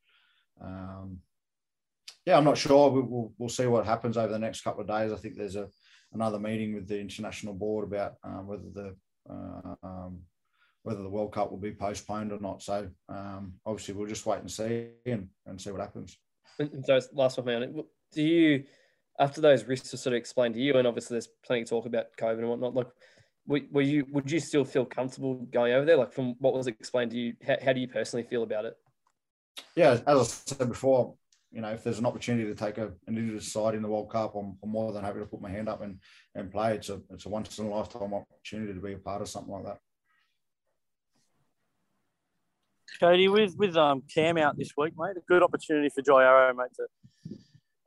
um, 0.62 1.18
yeah, 2.26 2.36
I'm 2.36 2.44
not 2.44 2.58
sure. 2.58 2.90
We'll, 2.90 3.32
we'll 3.38 3.48
see 3.48 3.66
what 3.66 3.86
happens 3.86 4.16
over 4.16 4.32
the 4.32 4.38
next 4.38 4.62
couple 4.62 4.80
of 4.80 4.88
days. 4.88 5.12
I 5.12 5.16
think 5.16 5.36
there's 5.36 5.56
a 5.56 5.68
another 6.12 6.38
meeting 6.38 6.74
with 6.74 6.88
the 6.88 6.98
international 6.98 7.54
board 7.54 7.86
about 7.86 8.14
um, 8.24 8.46
whether 8.46 8.70
the 8.72 8.96
uh, 9.30 9.74
um, 9.82 10.20
whether 10.82 11.02
the 11.02 11.08
World 11.08 11.32
Cup 11.32 11.50
will 11.50 11.58
be 11.58 11.72
postponed 11.72 12.32
or 12.32 12.40
not. 12.40 12.62
So 12.62 12.88
um, 13.08 13.54
obviously, 13.66 13.94
we'll 13.94 14.08
just 14.08 14.26
wait 14.26 14.40
and 14.40 14.50
see 14.50 14.88
and, 15.06 15.28
and 15.46 15.60
see 15.60 15.70
what 15.70 15.80
happens. 15.80 16.16
And 16.58 16.84
so, 16.84 16.98
last 17.12 17.36
one, 17.36 17.46
man. 17.46 17.82
Do 18.12 18.22
you, 18.22 18.64
after 19.20 19.40
those 19.40 19.64
risks 19.64 19.92
are 19.92 19.98
sort 19.98 20.14
of 20.14 20.18
explained 20.18 20.54
to 20.54 20.60
you, 20.60 20.74
and 20.76 20.88
obviously 20.88 21.14
there's 21.14 21.28
plenty 21.44 21.62
of 21.62 21.68
talk 21.68 21.86
about 21.86 22.06
COVID 22.18 22.38
and 22.38 22.48
whatnot, 22.48 22.74
like 22.74 22.88
were 23.48 23.82
you 23.82 24.06
would 24.10 24.30
you 24.30 24.40
still 24.40 24.64
feel 24.64 24.84
comfortable 24.84 25.34
going 25.34 25.72
over 25.72 25.84
there? 25.84 25.96
Like 25.96 26.12
from 26.12 26.36
what 26.38 26.52
was 26.54 26.66
explained 26.66 27.10
to 27.12 27.16
you, 27.16 27.34
how, 27.46 27.56
how 27.64 27.72
do 27.72 27.80
you 27.80 27.88
personally 27.88 28.24
feel 28.24 28.42
about 28.42 28.66
it? 28.66 28.74
Yeah, 29.74 29.98
as 30.06 30.18
I 30.18 30.22
said 30.22 30.68
before, 30.68 31.14
you 31.50 31.62
know, 31.62 31.70
if 31.70 31.82
there's 31.82 31.98
an 31.98 32.06
opportunity 32.06 32.46
to 32.46 32.54
take 32.54 32.78
a, 32.78 32.86
an 32.86 33.16
Indigenous 33.16 33.50
side 33.50 33.74
in 33.74 33.82
the 33.82 33.88
World 33.88 34.10
Cup, 34.10 34.34
I'm, 34.34 34.58
I'm, 34.62 34.70
more 34.70 34.92
than 34.92 35.02
happy 35.02 35.20
to 35.20 35.26
put 35.26 35.40
my 35.40 35.50
hand 35.50 35.68
up 35.68 35.80
and, 35.80 35.98
and 36.34 36.52
play. 36.52 36.74
It's 36.74 36.90
a 36.90 37.00
it's 37.10 37.26
a 37.26 37.28
once 37.30 37.58
in 37.58 37.66
a 37.66 37.70
lifetime 37.70 38.12
opportunity 38.12 38.74
to 38.74 38.80
be 38.80 38.92
a 38.92 38.98
part 38.98 39.22
of 39.22 39.28
something 39.28 39.52
like 39.52 39.64
that. 39.64 39.78
Cody, 43.00 43.28
with 43.28 43.56
with 43.56 43.76
um, 43.76 44.02
Cam 44.12 44.36
out 44.36 44.58
this 44.58 44.72
week, 44.76 44.92
mate, 44.98 45.16
a 45.16 45.20
good 45.26 45.42
opportunity 45.42 45.88
for 45.88 46.02
Jai 46.02 46.24
Arrow, 46.24 46.54
mate, 46.54 46.70
to 46.76 47.36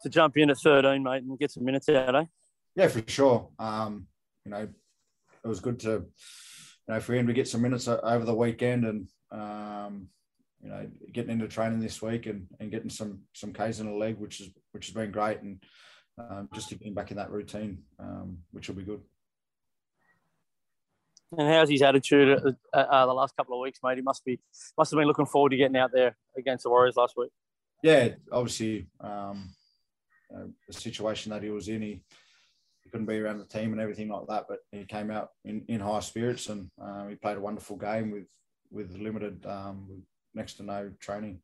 to 0.01 0.09
jump 0.09 0.37
in 0.37 0.49
at 0.49 0.57
13, 0.57 1.03
mate, 1.03 1.21
and 1.21 1.37
get 1.37 1.51
some 1.51 1.63
minutes 1.63 1.87
out, 1.89 2.15
eh? 2.15 2.25
Yeah, 2.75 2.87
for 2.87 3.03
sure. 3.05 3.49
Um, 3.59 4.07
you 4.45 4.51
know, 4.51 4.67
it 5.43 5.47
was 5.47 5.59
good 5.59 5.79
to, 5.81 5.89
you 5.91 6.93
know, 6.93 6.99
for 6.99 7.13
him 7.13 7.27
to 7.27 7.33
get 7.33 7.47
some 7.47 7.61
minutes 7.61 7.87
over 7.87 8.25
the 8.25 8.33
weekend 8.33 8.85
and, 8.85 9.07
um, 9.31 10.07
you 10.61 10.69
know, 10.69 10.87
getting 11.11 11.31
into 11.31 11.47
training 11.47 11.79
this 11.79 12.01
week 12.01 12.27
and, 12.27 12.47
and 12.59 12.71
getting 12.71 12.89
some 12.89 13.21
some 13.33 13.53
K's 13.53 13.79
in 13.79 13.87
the 13.87 13.95
leg, 13.95 14.17
which 14.17 14.41
is 14.41 14.49
which 14.71 14.87
has 14.87 14.93
been 14.93 15.11
great, 15.11 15.41
and 15.41 15.63
um, 16.17 16.49
just 16.53 16.69
to 16.69 16.75
get 16.75 16.93
back 16.93 17.11
in 17.11 17.17
that 17.17 17.31
routine, 17.31 17.79
um, 17.99 18.37
which 18.51 18.67
will 18.67 18.75
be 18.75 18.83
good. 18.83 19.01
And 21.37 21.47
how's 21.47 21.69
his 21.69 21.81
attitude 21.81 22.55
uh, 22.73 22.77
uh, 22.77 23.05
the 23.05 23.13
last 23.13 23.35
couple 23.37 23.55
of 23.55 23.61
weeks, 23.61 23.79
mate? 23.83 23.97
He 23.97 24.03
must 24.03 24.23
be 24.25 24.39
must 24.77 24.91
have 24.91 24.97
been 24.97 25.07
looking 25.07 25.25
forward 25.25 25.51
to 25.51 25.57
getting 25.57 25.77
out 25.77 25.91
there 25.93 26.15
against 26.37 26.63
the 26.63 26.69
Warriors 26.69 26.97
last 26.97 27.15
week. 27.15 27.31
Yeah, 27.81 28.09
obviously, 28.31 28.87
um, 28.99 29.49
you 30.29 30.37
know, 30.37 30.51
the 30.67 30.73
situation 30.73 31.31
that 31.31 31.41
he 31.41 31.49
was 31.49 31.69
in, 31.69 31.81
he 31.81 32.03
couldn't 32.91 33.07
be 33.07 33.19
around 33.19 33.39
the 33.39 33.45
team 33.45 33.71
and 33.71 33.81
everything 33.81 34.09
like 34.09 34.27
that. 34.27 34.45
But 34.47 34.59
he 34.71 34.85
came 34.85 35.09
out 35.09 35.29
in, 35.45 35.63
in 35.67 35.79
high 35.79 35.99
spirits 36.01 36.49
and 36.49 36.69
uh, 36.81 37.07
he 37.07 37.15
played 37.15 37.37
a 37.37 37.41
wonderful 37.41 37.77
game 37.77 38.11
with 38.11 38.27
with 38.71 38.97
limited, 38.97 39.45
um, 39.45 39.85
with 39.89 39.99
next 40.33 40.53
to 40.53 40.63
no 40.63 40.91
training. 40.99 41.39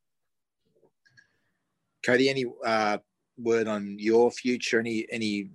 Cody, 2.06 2.30
any 2.30 2.46
uh, 2.66 2.98
word 3.38 3.68
on 3.68 3.98
your 4.00 4.32
future? 4.32 4.80
Any 4.80 5.06
any 5.12 5.50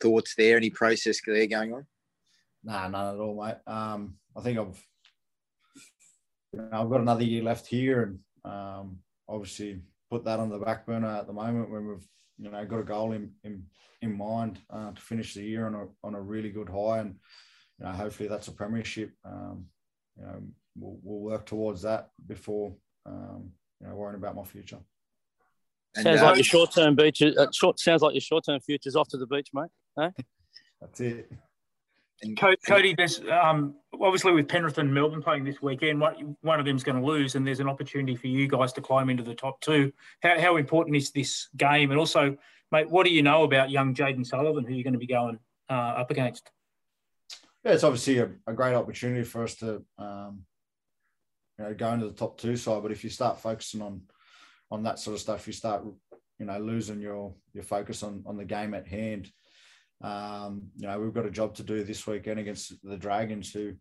thoughts 0.00 0.34
there? 0.36 0.56
Any 0.56 0.70
process 0.70 1.20
there 1.26 1.46
going 1.46 1.74
on? 1.74 1.86
Nah, 2.64 2.88
none 2.88 3.14
at 3.14 3.20
all, 3.20 3.42
mate. 3.42 3.56
Um, 3.66 4.14
I 4.36 4.40
think 4.40 4.58
I've 4.58 4.82
you 6.52 6.60
know, 6.60 6.68
I've 6.72 6.90
got 6.90 7.00
another 7.00 7.24
year 7.24 7.42
left 7.42 7.66
here, 7.66 8.02
and 8.02 8.18
um, 8.50 8.98
obviously 9.28 9.80
put 10.10 10.24
that 10.24 10.40
on 10.40 10.48
the 10.48 10.58
back 10.58 10.86
burner 10.86 11.08
at 11.08 11.26
the 11.26 11.32
moment 11.32 11.70
when 11.70 11.86
we've 11.86 12.08
you 12.38 12.50
know 12.50 12.64
got 12.64 12.80
a 12.80 12.84
goal 12.84 13.12
in 13.12 13.30
in 13.44 13.64
in 14.02 14.16
mind 14.16 14.58
uh, 14.70 14.92
to 14.92 15.00
finish 15.00 15.34
the 15.34 15.42
year 15.42 15.66
on 15.66 15.74
a 15.74 15.86
on 16.04 16.14
a 16.14 16.20
really 16.20 16.50
good 16.50 16.68
high, 16.68 16.98
and 16.98 17.16
you 17.78 17.84
know 17.84 17.92
hopefully 17.92 18.28
that's 18.28 18.48
a 18.48 18.52
premiership. 18.52 19.12
Um, 19.24 19.66
you 20.16 20.24
know 20.24 20.42
we'll, 20.76 20.98
we'll 21.02 21.20
work 21.20 21.46
towards 21.46 21.82
that 21.82 22.10
before 22.26 22.74
um, 23.06 23.50
you 23.80 23.88
know 23.88 23.94
worrying 23.94 24.18
about 24.18 24.36
my 24.36 24.44
future. 24.44 24.78
Sounds 25.96 26.22
like 26.22 26.36
your 26.36 26.44
short 26.44 26.72
term 26.72 26.94
beach. 26.94 27.22
Uh, 27.22 27.46
short 27.52 27.80
sounds 27.80 28.02
like 28.02 28.14
your 28.14 28.20
short 28.20 28.44
term 28.44 28.60
future's 28.60 28.96
off 28.96 29.08
to 29.08 29.16
the 29.16 29.26
beach, 29.26 29.48
mate. 29.52 29.70
Eh? 30.00 30.10
That's 30.80 31.00
it. 31.00 31.32
And 32.22 32.38
Cody, 32.66 32.94
there's 32.96 33.20
um, 33.30 33.76
obviously 34.00 34.32
with 34.32 34.48
Penrith 34.48 34.78
and 34.78 34.92
Melbourne 34.92 35.22
playing 35.22 35.44
this 35.44 35.62
weekend, 35.62 36.00
one, 36.00 36.36
one 36.40 36.58
of 36.58 36.66
them's 36.66 36.82
going 36.82 37.00
to 37.00 37.06
lose, 37.06 37.34
and 37.34 37.46
there's 37.46 37.60
an 37.60 37.68
opportunity 37.68 38.16
for 38.16 38.26
you 38.26 38.48
guys 38.48 38.72
to 38.74 38.80
climb 38.80 39.08
into 39.08 39.22
the 39.22 39.34
top 39.34 39.60
two. 39.60 39.92
How, 40.22 40.38
how 40.40 40.56
important 40.56 40.96
is 40.96 41.10
this 41.10 41.48
game? 41.56 41.90
And 41.90 41.98
also, 41.98 42.36
mate, 42.72 42.90
what 42.90 43.06
do 43.06 43.12
you 43.12 43.22
know 43.22 43.44
about 43.44 43.70
young 43.70 43.94
Jayden 43.94 44.26
Sullivan, 44.26 44.64
who 44.64 44.74
you're 44.74 44.84
going 44.84 44.94
to 44.94 44.98
be 44.98 45.06
going 45.06 45.38
uh, 45.70 45.72
up 45.72 46.10
against? 46.10 46.50
Yeah, 47.64 47.72
it's 47.72 47.84
obviously 47.84 48.18
a, 48.18 48.30
a 48.46 48.52
great 48.52 48.74
opportunity 48.74 49.24
for 49.24 49.44
us 49.44 49.54
to, 49.56 49.84
um, 49.98 50.40
you 51.58 51.64
know, 51.64 51.74
go 51.74 51.92
into 51.92 52.06
the 52.06 52.14
top 52.14 52.38
two 52.38 52.56
side. 52.56 52.82
But 52.82 52.92
if 52.92 53.04
you 53.04 53.10
start 53.10 53.40
focusing 53.40 53.82
on 53.82 54.02
on 54.70 54.82
that 54.82 54.98
sort 54.98 55.14
of 55.14 55.20
stuff, 55.20 55.46
you 55.46 55.52
start 55.52 55.84
you 56.38 56.46
know 56.46 56.58
losing 56.58 57.00
your 57.00 57.34
your 57.52 57.64
focus 57.64 58.02
on 58.02 58.22
on 58.26 58.36
the 58.36 58.44
game 58.44 58.74
at 58.74 58.86
hand. 58.86 59.30
Um, 60.02 60.70
you 60.76 60.86
know, 60.86 60.98
we've 61.00 61.14
got 61.14 61.26
a 61.26 61.30
job 61.30 61.54
to 61.56 61.62
do 61.62 61.82
this 61.82 62.06
weekend 62.06 62.38
against 62.38 62.74
the 62.82 62.96
Dragons, 62.96 63.52
who 63.52 63.74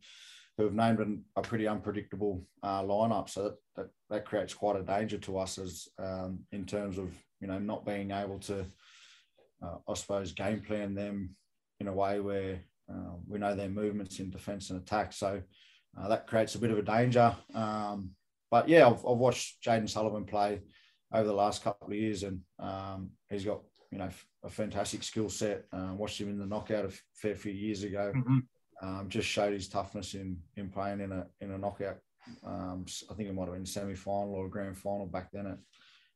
who 0.57 0.63
have 0.63 0.73
named 0.73 1.23
a 1.35 1.41
pretty 1.41 1.67
unpredictable 1.67 2.43
uh, 2.63 2.81
lineup. 2.81 3.29
So 3.29 3.43
that, 3.43 3.55
that, 3.75 3.89
that 4.09 4.25
creates 4.25 4.55
quite 4.55 4.75
a 4.75 4.81
danger 4.81 5.19
to 5.19 5.37
us 5.37 5.59
as 5.59 5.87
um, 5.99 6.39
in 6.51 6.65
terms 6.65 6.97
of 6.97 7.11
you 7.39 7.47
know 7.47 7.59
not 7.59 7.85
being 7.85 8.11
able 8.11 8.39
to, 8.39 8.65
uh, 9.63 9.75
I 9.87 9.93
suppose, 9.93 10.31
game 10.31 10.61
plan 10.61 10.95
them 10.95 11.35
in 11.79 11.87
a 11.87 11.93
way 11.93 12.19
where 12.19 12.59
uh, 12.91 13.13
we 13.27 13.37
know 13.37 13.55
their 13.55 13.69
movements 13.69 14.19
in 14.19 14.31
defence 14.31 14.71
and 14.71 14.81
attack. 14.81 15.13
So 15.13 15.41
uh, 15.99 16.07
that 16.07 16.27
creates 16.27 16.55
a 16.55 16.59
bit 16.59 16.71
of 16.71 16.79
a 16.79 16.83
danger. 16.83 17.35
Um, 17.53 18.11
but 18.49 18.67
yeah, 18.67 18.87
I've, 18.87 19.05
I've 19.05 19.17
watched 19.17 19.63
Jayden 19.63 19.89
Sullivan 19.89 20.25
play 20.25 20.61
over 21.13 21.27
the 21.27 21.33
last 21.33 21.63
couple 21.63 21.89
of 21.89 21.93
years, 21.93 22.23
and 22.23 22.41
um, 22.59 23.11
he's 23.29 23.45
got 23.45 23.61
you 23.91 23.97
know 23.97 24.09
a 24.43 24.49
fantastic 24.49 25.03
skill 25.03 25.29
set. 25.29 25.65
Uh, 25.71 25.93
watched 25.93 26.19
him 26.19 26.29
in 26.29 26.39
the 26.39 26.45
knockout 26.45 26.85
a 26.85 26.91
fair 27.13 27.35
few 27.35 27.51
years 27.51 27.83
ago. 27.83 28.11
Mm-hmm. 28.15 28.39
Um, 28.81 29.09
just 29.09 29.27
showed 29.27 29.53
his 29.53 29.69
toughness 29.69 30.13
in 30.13 30.37
in 30.55 30.69
playing 30.69 31.01
in 31.01 31.11
a 31.11 31.25
in 31.41 31.51
a 31.51 31.57
knockout. 31.57 31.97
Um, 32.45 32.85
I 33.09 33.13
think 33.13 33.29
it 33.29 33.35
might 33.35 33.45
have 33.45 33.53
been 33.53 33.65
semi 33.65 33.95
final 33.95 34.35
or 34.35 34.49
grand 34.49 34.77
final 34.77 35.05
back 35.05 35.29
then 35.31 35.47
at, 35.47 35.57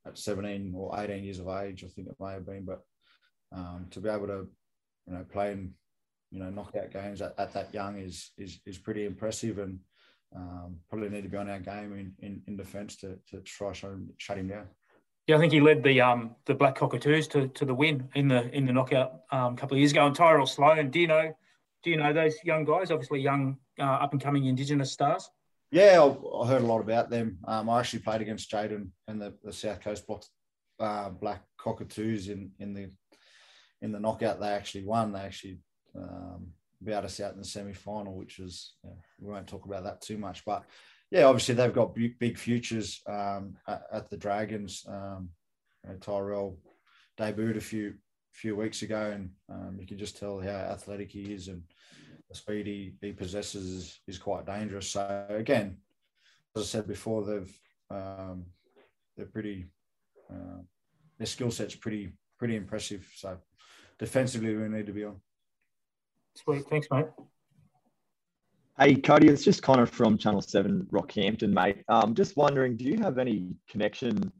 at 0.05 0.17
17 0.17 0.73
or 0.75 0.99
18 0.99 1.23
years 1.23 1.39
of 1.39 1.47
age. 1.47 1.83
I 1.83 1.87
think 1.87 2.09
it 2.09 2.17
may 2.19 2.33
have 2.33 2.45
been, 2.45 2.65
but 2.65 2.81
um, 3.53 3.87
to 3.91 3.99
be 3.99 4.09
able 4.09 4.27
to 4.27 4.47
you 5.07 5.13
know 5.13 5.25
play 5.31 5.53
in 5.53 5.73
you 6.31 6.39
know 6.39 6.49
knockout 6.49 6.91
games 6.91 7.21
at, 7.21 7.33
at 7.37 7.53
that 7.53 7.73
young 7.73 7.99
is 7.99 8.31
is 8.37 8.59
is 8.65 8.77
pretty 8.77 9.05
impressive 9.05 9.59
and 9.59 9.79
um, 10.35 10.77
probably 10.89 11.09
need 11.09 11.23
to 11.23 11.29
be 11.29 11.37
on 11.37 11.49
our 11.49 11.59
game 11.59 11.93
in, 11.93 12.13
in, 12.25 12.41
in 12.47 12.55
defence 12.55 12.95
to, 12.97 13.17
to 13.29 13.41
try 13.41 13.73
shut 13.73 13.91
him, 13.91 14.09
shut 14.17 14.37
him 14.37 14.47
down. 14.47 14.67
Yeah, 15.31 15.37
I 15.37 15.39
think 15.39 15.53
he 15.53 15.61
led 15.61 15.81
the 15.81 16.01
um 16.01 16.35
the 16.43 16.53
Black 16.53 16.75
Cockatoos 16.75 17.25
to, 17.29 17.47
to 17.47 17.63
the 17.63 17.73
win 17.73 18.09
in 18.15 18.27
the 18.27 18.53
in 18.53 18.65
the 18.65 18.73
knockout 18.73 19.21
um, 19.31 19.53
a 19.53 19.55
couple 19.55 19.75
of 19.75 19.79
years 19.79 19.93
ago. 19.93 20.05
And 20.05 20.13
Tyrell 20.13 20.45
Sloan, 20.45 20.91
do 20.91 20.99
you 20.99 21.07
know 21.07 21.33
do 21.83 21.89
you 21.89 21.95
know 21.95 22.11
those 22.11 22.35
young 22.43 22.65
guys? 22.65 22.91
Obviously, 22.91 23.21
young 23.21 23.55
uh, 23.79 23.83
up 23.83 24.11
and 24.11 24.21
coming 24.21 24.43
Indigenous 24.43 24.91
stars. 24.91 25.29
Yeah, 25.71 26.03
I, 26.03 26.47
heard 26.47 26.63
a 26.63 26.65
lot 26.65 26.81
about 26.81 27.09
them. 27.09 27.37
Um, 27.47 27.69
I 27.69 27.79
actually 27.79 27.99
played 27.99 28.19
against 28.19 28.51
Jayden 28.51 28.89
and 29.07 29.21
the, 29.21 29.33
the 29.41 29.53
South 29.53 29.79
Coast 29.79 30.03
uh, 30.81 31.09
Black 31.11 31.43
Cockatoos 31.57 32.27
in 32.27 32.51
in 32.59 32.73
the 32.73 32.91
in 33.81 33.93
the 33.93 34.01
knockout. 34.01 34.41
They 34.41 34.49
actually 34.49 34.83
won. 34.83 35.13
They 35.13 35.21
actually 35.21 35.59
um, 35.95 36.47
beat 36.83 36.91
us 36.91 37.21
out 37.21 37.31
in 37.31 37.39
the 37.39 37.45
semi 37.45 37.71
final, 37.71 38.17
which 38.17 38.37
was 38.37 38.73
yeah, 38.83 38.99
we 39.17 39.31
won't 39.31 39.47
talk 39.47 39.65
about 39.65 39.85
that 39.85 40.01
too 40.01 40.17
much, 40.17 40.43
but 40.43 40.65
yeah, 41.11 41.25
obviously 41.25 41.55
they've 41.55 41.73
got 41.73 41.93
big, 41.93 42.17
big 42.17 42.37
futures 42.37 43.01
um, 43.05 43.57
at, 43.67 43.83
at, 43.91 44.09
the 44.09 44.17
Dragons. 44.17 44.85
Um, 44.87 45.29
you 45.83 45.91
know, 45.91 45.97
Tyrell 45.97 46.57
debuted 47.19 47.57
a 47.57 47.61
few 47.61 47.95
few 48.31 48.55
weeks 48.55 48.81
ago, 48.81 49.11
and 49.11 49.29
um, 49.49 49.77
you 49.77 49.85
can 49.85 49.97
just 49.97 50.17
tell 50.17 50.39
how 50.39 50.49
athletic 50.49 51.11
he 51.11 51.33
is 51.33 51.49
and 51.49 51.61
the 52.29 52.35
speed 52.35 52.65
he, 52.65 52.93
he 53.01 53.11
possesses 53.11 53.65
is, 53.65 53.99
is 54.07 54.17
quite 54.17 54.45
dangerous. 54.45 54.89
So 54.89 55.25
again, 55.29 55.77
as 56.55 56.63
I 56.63 56.65
said 56.65 56.87
before, 56.87 57.25
they've 57.25 57.59
um, 57.89 58.45
they're 59.17 59.25
pretty 59.25 59.65
uh, 60.31 60.61
their 61.17 61.27
skill 61.27 61.51
set's 61.51 61.75
pretty 61.75 62.13
pretty 62.39 62.55
impressive. 62.55 63.05
So 63.15 63.37
defensively, 63.99 64.55
we 64.55 64.69
need 64.69 64.85
to 64.85 64.93
be 64.93 65.03
on. 65.03 65.19
Sweet, 66.35 66.63
thanks, 66.69 66.87
mate. 66.89 67.07
Hey, 68.81 68.95
Cody, 68.95 69.27
it's 69.27 69.43
just 69.43 69.61
Connor 69.61 69.85
from 69.85 70.17
Channel 70.17 70.41
7 70.41 70.87
Rockhampton, 70.91 71.53
mate. 71.53 71.83
Um, 71.87 72.15
just 72.15 72.35
wondering, 72.35 72.75
do 72.75 72.83
you 72.83 72.97
have 72.97 73.19
any 73.19 73.53
connection, 73.69 74.31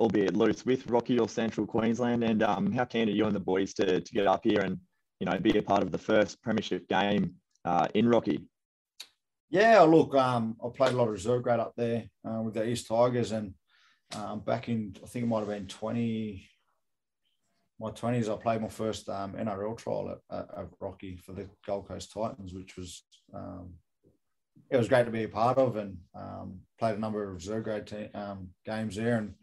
albeit 0.00 0.34
loose, 0.34 0.64
with 0.64 0.86
Rocky 0.86 1.18
or 1.18 1.28
Central 1.28 1.66
Queensland? 1.66 2.24
And 2.24 2.42
um, 2.42 2.72
how 2.72 2.86
keen 2.86 3.10
are 3.10 3.12
you 3.12 3.26
and 3.26 3.36
the 3.36 3.40
boys 3.40 3.74
to, 3.74 4.00
to 4.00 4.12
get 4.14 4.26
up 4.26 4.40
here 4.42 4.62
and, 4.62 4.78
you 5.20 5.26
know, 5.26 5.38
be 5.38 5.58
a 5.58 5.62
part 5.62 5.82
of 5.82 5.92
the 5.92 5.98
first 5.98 6.40
premiership 6.40 6.88
game 6.88 7.34
uh, 7.66 7.86
in 7.92 8.08
Rocky? 8.08 8.48
Yeah, 9.50 9.82
look, 9.82 10.14
um, 10.14 10.56
I 10.64 10.70
played 10.74 10.94
a 10.94 10.96
lot 10.96 11.08
of 11.08 11.12
reserve 11.12 11.42
grade 11.42 11.60
up 11.60 11.74
there 11.76 12.04
uh, 12.26 12.40
with 12.40 12.54
the 12.54 12.66
East 12.66 12.86
Tigers 12.86 13.32
and 13.32 13.52
um, 14.16 14.40
back 14.40 14.70
in, 14.70 14.96
I 15.04 15.06
think 15.08 15.26
it 15.26 15.28
might 15.28 15.40
have 15.40 15.48
been 15.48 15.66
20, 15.66 16.48
my 17.84 17.90
20s, 17.90 18.32
I 18.32 18.42
played 18.42 18.62
my 18.62 18.68
first 18.68 19.10
um, 19.10 19.34
NRL 19.34 19.76
trial 19.76 20.08
at, 20.10 20.38
at, 20.38 20.48
at, 20.56 20.66
Rocky 20.80 21.18
for 21.18 21.34
the 21.34 21.46
Gold 21.66 21.86
Coast 21.86 22.12
Titans, 22.12 22.54
which 22.54 22.78
was 22.78 23.04
um, 23.34 23.74
it 24.70 24.78
was 24.78 24.88
great 24.88 25.04
to 25.04 25.10
be 25.10 25.24
a 25.24 25.28
part 25.28 25.58
of, 25.58 25.76
and 25.76 25.98
um, 26.14 26.60
played 26.78 26.96
a 26.96 26.98
number 26.98 27.22
of 27.22 27.34
reserve 27.34 27.64
grade 27.64 27.86
team, 27.86 28.08
um, 28.14 28.48
games 28.64 28.96
there, 28.96 29.18
and 29.18 29.34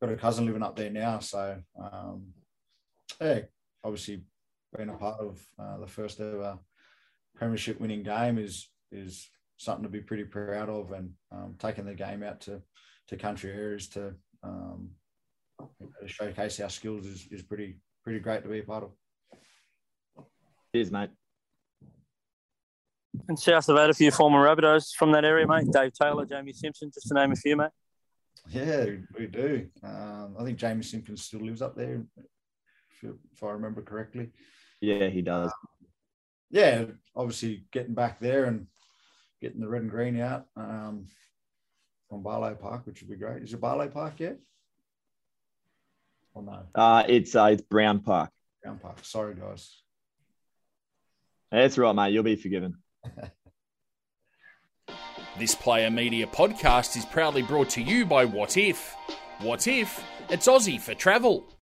got 0.00 0.10
a 0.10 0.16
cousin 0.16 0.46
living 0.46 0.64
up 0.64 0.74
there 0.74 0.90
now. 0.90 1.20
So 1.20 1.56
um, 1.80 2.24
yeah, 3.20 3.42
obviously 3.84 4.24
being 4.76 4.88
a 4.88 4.94
part 4.94 5.20
of 5.20 5.40
uh, 5.56 5.78
the 5.78 5.86
first 5.86 6.18
ever 6.18 6.58
premiership 7.36 7.80
winning 7.80 8.02
game 8.02 8.36
is 8.36 8.68
is 8.90 9.28
something 9.58 9.84
to 9.84 9.88
be 9.88 10.00
pretty 10.00 10.24
proud 10.24 10.68
of, 10.68 10.90
and 10.90 11.10
um, 11.30 11.54
taking 11.60 11.84
the 11.84 11.94
game 11.94 12.24
out 12.24 12.40
to 12.40 12.62
to 13.06 13.16
country 13.16 13.52
areas 13.52 13.86
to 13.90 14.14
showcase 16.06 16.60
our 16.60 16.70
skills 16.70 17.06
is, 17.06 17.26
is 17.30 17.42
pretty 17.42 17.76
pretty 18.02 18.20
great 18.20 18.42
to 18.42 18.48
be 18.48 18.60
a 18.60 18.62
part 18.62 18.84
of. 18.84 18.90
Cheers, 20.74 20.90
mate. 20.90 21.10
And 23.28 23.38
South 23.38 23.66
have 23.68 23.76
had 23.76 23.90
a 23.90 23.94
few 23.94 24.10
former 24.10 24.44
Rabbitohs 24.44 24.94
from 24.94 25.12
that 25.12 25.24
area, 25.24 25.46
mate. 25.46 25.68
Dave 25.72 25.92
Taylor, 25.92 26.26
Jamie 26.26 26.52
Simpson, 26.52 26.90
just 26.92 27.08
to 27.08 27.14
name 27.14 27.32
a 27.32 27.36
few, 27.36 27.56
mate. 27.56 27.70
Yeah, 28.50 28.86
we 29.18 29.26
do. 29.26 29.68
Um, 29.82 30.36
I 30.38 30.44
think 30.44 30.58
Jamie 30.58 30.82
Simpson 30.82 31.16
still 31.16 31.40
lives 31.40 31.62
up 31.62 31.76
there, 31.76 32.02
if, 33.02 33.10
if 33.32 33.42
I 33.42 33.50
remember 33.50 33.82
correctly. 33.82 34.30
Yeah, 34.80 35.08
he 35.08 35.22
does. 35.22 35.52
yeah, 36.50 36.84
obviously 37.16 37.64
getting 37.72 37.94
back 37.94 38.20
there 38.20 38.44
and 38.44 38.66
getting 39.40 39.60
the 39.60 39.68
red 39.68 39.82
and 39.82 39.90
green 39.90 40.20
out 40.20 40.46
um, 40.56 41.06
from 42.08 42.22
Barlow 42.22 42.54
Park, 42.54 42.86
which 42.86 43.00
would 43.00 43.10
be 43.10 43.16
great. 43.16 43.42
Is 43.42 43.54
it 43.54 43.60
Barlow 43.60 43.88
Park 43.88 44.20
yet? 44.20 44.38
Or 46.34 46.42
no? 46.42 46.60
Uh, 46.74 47.04
it's 47.08 47.34
uh, 47.34 47.44
it's 47.44 47.62
Browne 47.62 48.00
Park. 48.00 48.30
Browne 48.62 48.78
Park. 48.78 48.98
Sorry, 49.02 49.34
guys. 49.34 49.80
That's 51.50 51.78
right, 51.78 51.94
mate. 51.94 52.12
You'll 52.12 52.24
be 52.24 52.36
forgiven. 52.36 52.78
this 55.38 55.54
Player 55.54 55.90
Media 55.90 56.26
podcast 56.26 56.96
is 56.96 57.04
proudly 57.04 57.42
brought 57.42 57.70
to 57.70 57.82
you 57.82 58.04
by 58.04 58.26
Wotif. 58.26 58.94
What 59.40 59.66
If? 59.68 60.02
It's 60.30 60.48
Aussie 60.48 60.80
for 60.80 60.94
travel. 60.94 61.44